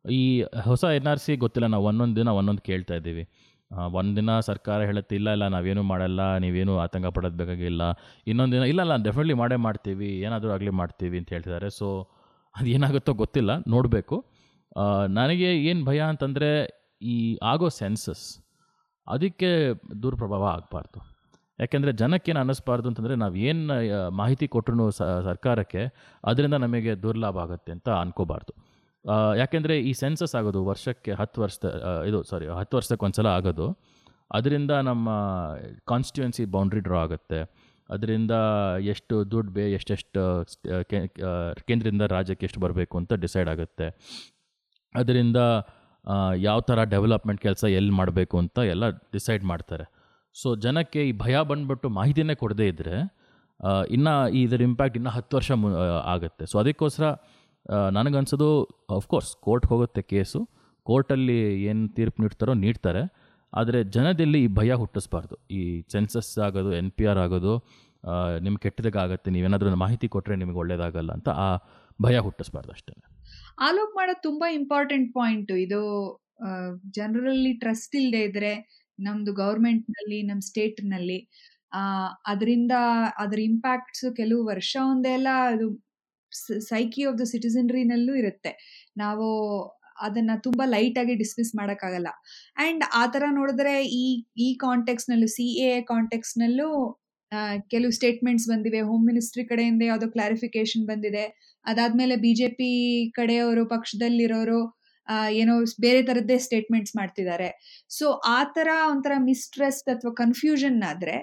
[0.05, 0.21] ಈ
[0.69, 3.23] ಹೊಸ ಎನ್ ಆರ್ ಸಿ ಗೊತ್ತಿಲ್ಲ, ನಾವು ಒಂದೊಂದು ದಿನ ಒಂದೊಂದು ಕೇಳ್ತಾ ಇದ್ದೀವಿ.
[3.99, 7.81] ಒಂದು ದಿನ ಸರ್ಕಾರ ಹೇಳುತ್ತೆ, ಇಲ್ಲ ಇಲ್ಲ, ನಾವೇನು ಮಾಡಲ್ಲ, ನೀವೇನು ಆತಂಕ ಪಡೋದು ಬೇಕಾಗಿಲ್ಲ.
[8.31, 11.69] ಇನ್ನೊಂದು ದಿನ, ಇಲ್ಲ ಇಲ್ಲ ಡೆಫಿನೆಟ್ಲಿ ಮಾಡೇ ಮಾಡ್ತೀವಿ, ಏನಾದರೂ ಆಗಲಿ ಮಾಡ್ತೀವಿ ಅಂತ ಹೇಳ್ತಿದ್ದಾರೆ.
[11.79, 11.87] ಸೊ
[12.57, 14.17] ಅದು ಏನಾಗುತ್ತೋ ಗೊತ್ತಿಲ್ಲ, ನೋಡಬೇಕು.
[15.19, 16.49] ನನಗೆ ಏನು ಭಯ ಅಂತಂದರೆ
[17.13, 17.15] ಈ
[17.51, 18.25] ಆಗೋ ಸೆನ್ಸಸ್
[19.07, 19.49] ಅದಕ್ಕೆ
[20.03, 20.99] ದುರ್ಪ್ರಭಾವ ಆಗಬಾರ್ದು.
[21.61, 23.75] ಯಾಕೆಂದರೆ ಜನಕ್ಕೇನು ಅನ್ನಿಸ್ಬಾರ್ದು ಅಂತಂದರೆ ನಾವು ಏನು
[24.21, 24.85] ಮಾಹಿತಿ ಕೊಟ್ಟರು
[25.29, 25.83] ಸರ್ಕಾರಕ್ಕೆ
[26.29, 28.53] ಅದರಿಂದ ನಮಗೆ ದುರ್ಲಾಭ ಆಗುತ್ತೆ ಅಂತ ಅನ್ಕೋಬಾರ್ದು.
[29.41, 31.67] ಯಾಕೆಂದರೆ ಈ ಸೆನ್ಸಸ್ ಆಗೋದು ವರ್ಷಕ್ಕೆ ಹತ್ತು ವರ್ಷದ
[32.09, 33.67] ಇದು ಸಾರಿ ಹತ್ತು ವರ್ಷಕ್ಕೆ ಒಂದ್ಸಲ ಆಗೋದು.
[34.37, 35.07] ಅದರಿಂದ ನಮ್ಮ
[35.91, 37.39] ಕಾನ್ಸ್ಟಿಟ್ಯೂನ್ಸಿ ಬೌಂಡ್ರಿ ಡ್ರಾ ಆಗುತ್ತೆ.
[37.89, 38.31] ಅದರಿಂದ
[38.81, 40.21] ಎಷ್ಟು ದುಡ್ಡು ಬೇ, ಎಷ್ಟೆಷ್ಟು
[41.67, 43.87] ಕೇಂದ್ರದಿಂದ ರಾಜ್ಯಕ್ಕೆ ಎಷ್ಟು ಬರಬೇಕು ಅಂತ ಡಿಸೈಡ್ ಆಗುತ್ತೆ.
[44.95, 45.37] ಅದರಿಂದ
[46.35, 49.85] ಯಾವ ಥರ ಡೆವಲಪ್ಮೆಂಟ್ ಕೆಲಸ ಎಲ್ಲಿ ಮಾಡಬೇಕು ಅಂತ ಎಲ್ಲ ಡಿಸೈಡ್ ಮಾಡ್ತಾರೆ.
[50.41, 52.95] ಸೊ, ಜನಕ್ಕೆ ಈ ಭಯ ಬಂದ್ಬಿಟ್ಟು ಮಾಹಿತಿನೇ ಕೊಡದೇ ಇದ್ದರೆ
[53.89, 55.51] ಇನ್ನು ಇದರ ಇಂಪ್ಯಾಕ್ಟ್ ಇನ್ನೂ ಹತ್ತು ವರ್ಷ
[56.03, 56.45] ಆಗುತ್ತೆ.
[56.45, 57.03] ಸೊ, ಅದಕ್ಕೋಸ್ಕರ
[57.91, 58.49] ನನಗನ್ಸೋದು
[58.95, 60.49] ಅಫ್ಕೋರ್ಸ್ ಕೋರ್ಟ್ಗೆ ಹೋಗುತ್ತೆ ಕೇಸು.
[60.83, 63.01] ಕೋರ್ಟಲ್ಲಿ ಏನು ತೀರ್ಪು ನೀಡ್ತಾರೋ ನೀಡ್ತಾರೆ.
[63.53, 65.35] ಆದರೆ ಜನದಲ್ಲಿ ಈ ಭಯ ಹುಟ್ಟಿಸ್ಬಾರ್ದು.
[65.51, 67.53] ಈ ಸೆನ್ಸಸ್ ಆಗೋದು ಎನ್ ಪಿ ಆರ್ ಆಗೋದು
[68.39, 71.47] ನಿಮ್ಗೆ ಕೆಟ್ಟದಾಗುತ್ತೆ ನೀವೇನಾದರೂ ಮಾಹಿತಿ ಕೊಟ್ಟರೆ ನಿಮಗೆ ಒಳ್ಳೇದಾಗಲ್ಲ ಅಂತ ಆ
[72.01, 72.93] ಭಯ ಹುಟ್ಟಿಸ್ಬಾರ್ದು ಅಷ್ಟೇ.
[73.59, 75.81] ಆಲೋಕ್ ಮಾಡೋದು ತುಂಬಾ ಇಂಪಾರ್ಟೆಂಟ್ ಪಾಯಿಂಟ್ ಇದು
[76.89, 78.51] ಜನರಲ್ಲಿ ಟ್ರಸ್ಟ್ ಇಲ್ಲದೆ ಇದ್ರೆ
[78.99, 81.19] ನಮ್ದು ಗೌರ್ಮೆಂಟ್ನಲ್ಲಿ ನಲ್ಲಿ ಸ್ಟೇಟ್ನಲ್ಲಿ
[82.25, 82.73] ಅದರಿಂದ
[83.17, 85.67] ಅದರ ಇಂಪ್ಯಾಕ್ಟ್ಸ್ ಕೆಲವು ವರ್ಷ ಒಂದೇ ಎಲ್ಲ ಅದು
[86.69, 88.51] ಸೈಕಿ ಆಫ್ ದ ಸಿಟಿಸನ್ರಿನಲ್ಲೂ ಇರುತ್ತೆ.
[88.97, 89.27] ನಾವು
[90.05, 92.09] ಅದನ್ನ ತುಂಬಾ ಲೈಟ್ ಆಗಿ ಡಿಸ್ಮಿಸ್ ಮಾಡಕ್ಕಾಗಲ್ಲ.
[92.65, 94.05] ಅಂಡ್ ಆ ತರ ನೋಡಿದ್ರೆ ಈ
[94.45, 96.69] ಈ ಕಾಂಟೆಕ್ಸ್ ನಲ್ಲೂ ಸಿ ಎ ಕಾಂಟೆಕ್ಸ್ ನಲ್ಲೂ
[97.73, 98.81] ಕೆಲವು ಸ್ಟೇಟ್ಮೆಂಟ್ಸ್ ಬಂದಿವೆ.
[98.89, 101.25] ಹೋಮ್ ಮಿನಿಸ್ಟ್ರಿ ಕಡೆಯಿಂದ ಯಾವುದೋ ಕ್ಲಾರಿಫಿಕೇಶನ್ ಬಂದಿದೆ.
[101.65, 102.71] ಅದಾದ್ಮೇಲೆ ಬಿಜೆಪಿ
[103.19, 104.59] ಕಡೆಯವರು, ಪಕ್ಷದಲ್ಲಿರೋರು
[105.41, 107.49] ಏನೋ ಬೇರೆ ತರದ್ದೇ ಸ್ಟೇಟ್ಮೆಂಟ್ಸ್ ಮಾಡ್ತಿದ್ದಾರೆ.
[107.97, 108.05] ಸೊ
[108.37, 111.15] ಆ ತರ ಒಂಥರ ಮಿಸ್ಟ್ರೆಸ್ಟ್ ಅಥವಾ ಕನ್ಫ್ಯೂಷನ್ ಆದ್ರೆ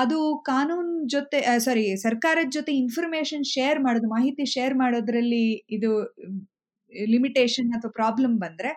[0.00, 5.44] ಅದು ಕಾನೂನ್ ಜೊತೆ ಸಾರಿ ಸರ್ಕಾರದ ಜೊತೆ ಇನ್ಫಾರ್ಮೇಶನ್ ಶೇರ್ ಮಾಡೋದು, ಮಾಹಿತಿ ಶೇರ್ ಮಾಡೋದ್ರಲ್ಲಿ
[5.76, 5.90] ಇದು
[6.92, 8.72] ಲಿಮಿಟೇಷನ್ ಅಥವಾ ಪ್ರಾಬ್ಲಮ್ ಬಂದ್ರೆ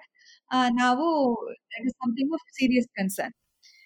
[0.82, 1.06] ನಾವು
[1.90, 3.36] something of serious concern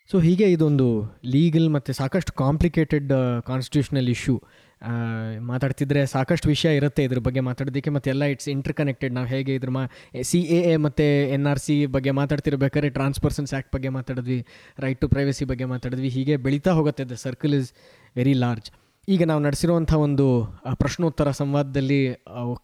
[0.09, 0.87] so ಹೀಗೆ ಇದೊಂದು
[1.25, 3.11] ಲೀಗಲ್ ಮತ್ತು ಸಾಕಷ್ಟು ಕಾಂಪ್ಲಿಕೇಟೆಡ್
[3.45, 4.35] ಕಾನ್ಸ್ಟಿಟ್ಯೂಷನಲ್ ಇಶ್ಯೂ
[5.39, 9.69] ಮಾತಾಡ್ತಿದ್ರೆ ಸಾಕಷ್ಟು ವಿಷಯ ಇರುತ್ತೆ ಇದ್ರ ಬಗ್ಗೆ ಮಾತಾಡೋದಕ್ಕೆ ಮತ್ತೆ ಎಲ್ಲ ಇಟ್ಸ್ ಇಂಟರ್ ಕನೆಕ್ಟೆಡ್ ನಾವು ಹೇಗೆ ಇದ್ರ
[9.69, 9.83] ಮಾ
[10.21, 11.05] ಸಿ ಎ ಎ ಮತ್ತು
[11.35, 14.39] ಎನ್ ಆರ್ ಸಿ ಬಗ್ಗೆ ಮಾತಾಡ್ತಿರ್ಬೇಕಾದ್ರೆ ಟ್ರಾನ್ಸ್ಪರ್ಸನ್ಸ್ ಆ್ಯಕ್ಟ್ ಬಗ್ಗೆ ಮಾತಾಡಿದ್ವಿ
[14.79, 17.05] ರೈಟ್ ಟು ಪ್ರೈವಸಿ ಬಗ್ಗೆ ಮಾತಾಡಿದ್ವಿ, ಹೀಗೆ ಬೆಳೀತಾ ಹೋಗುತ್ತೆ.
[17.05, 17.69] The circle is
[18.15, 18.69] very large
[19.07, 20.27] ಈಗ ನಾವು ನಡೆಸಿರುವಂಥ ಒಂದು
[20.73, 21.99] ಪ್ರಶ್ನೋತ್ತರ ಸಂವಾದದಲ್ಲಿ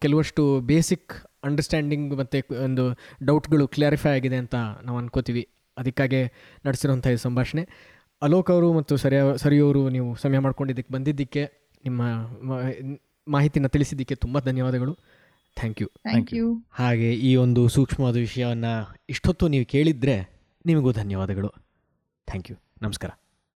[0.00, 1.12] ಕೆಲವಷ್ಟು ಬೇಸಿಕ್
[1.44, 5.48] ಅಂಡರ್ಸ್ಟ್ಯಾಂಡಿಂಗ್ ಮತ್ತು ಒಂದು ಡೌಟ್ಗಳು ಕ್ಲಾರಿಫೈ ಆಗಿದೆ ಅಂತ ನಾವು ಅನ್ಕೋತೀವಿ.
[5.78, 6.24] ಅದಕ್ಕಾಗಿ
[6.66, 7.68] ನಡೆಸಿರುವಂಥ ಈ ಸಂಭಾಷಣೆ.
[8.22, 11.50] ಅಲೋಕ್ ಅವರು ಮತ್ತು ಸರಿಯ ಸರಿಯವರು ನೀವು ಸಮಯ ಮಾಡ್ಕೊಂಡಿದ್ದಕ್ಕೆ ಬಂದಿದ್ದಕ್ಕೆ
[11.84, 12.02] ನಿಮ್ಮ
[12.52, 14.98] ಮ- ಮಾಹಿತಿನ ತಿಳಿಸಿದ್ದಕ್ಕೆ ತುಂಬ ಧನ್ಯವಾದಗಳು.
[15.56, 21.48] ಥ್ಯಾಂಕ್ ಯು ಥ್ಯಾಂಕ್ ಯು ಹಾಗೆ ಈ ಒಂದು ಸೂಕ್ಷ್ಮವಾದ ವಿಷಯವನ್ನು ಇಷ್ಟೊತ್ತು ನೀವು ಕೇಳಿದರೆ ನಿಮಗೂ ಧನ್ಯವಾದಗಳು.
[22.26, 23.21] ಥ್ಯಾಂಕ್ ಯು ನಮಸ್ಕಾರ.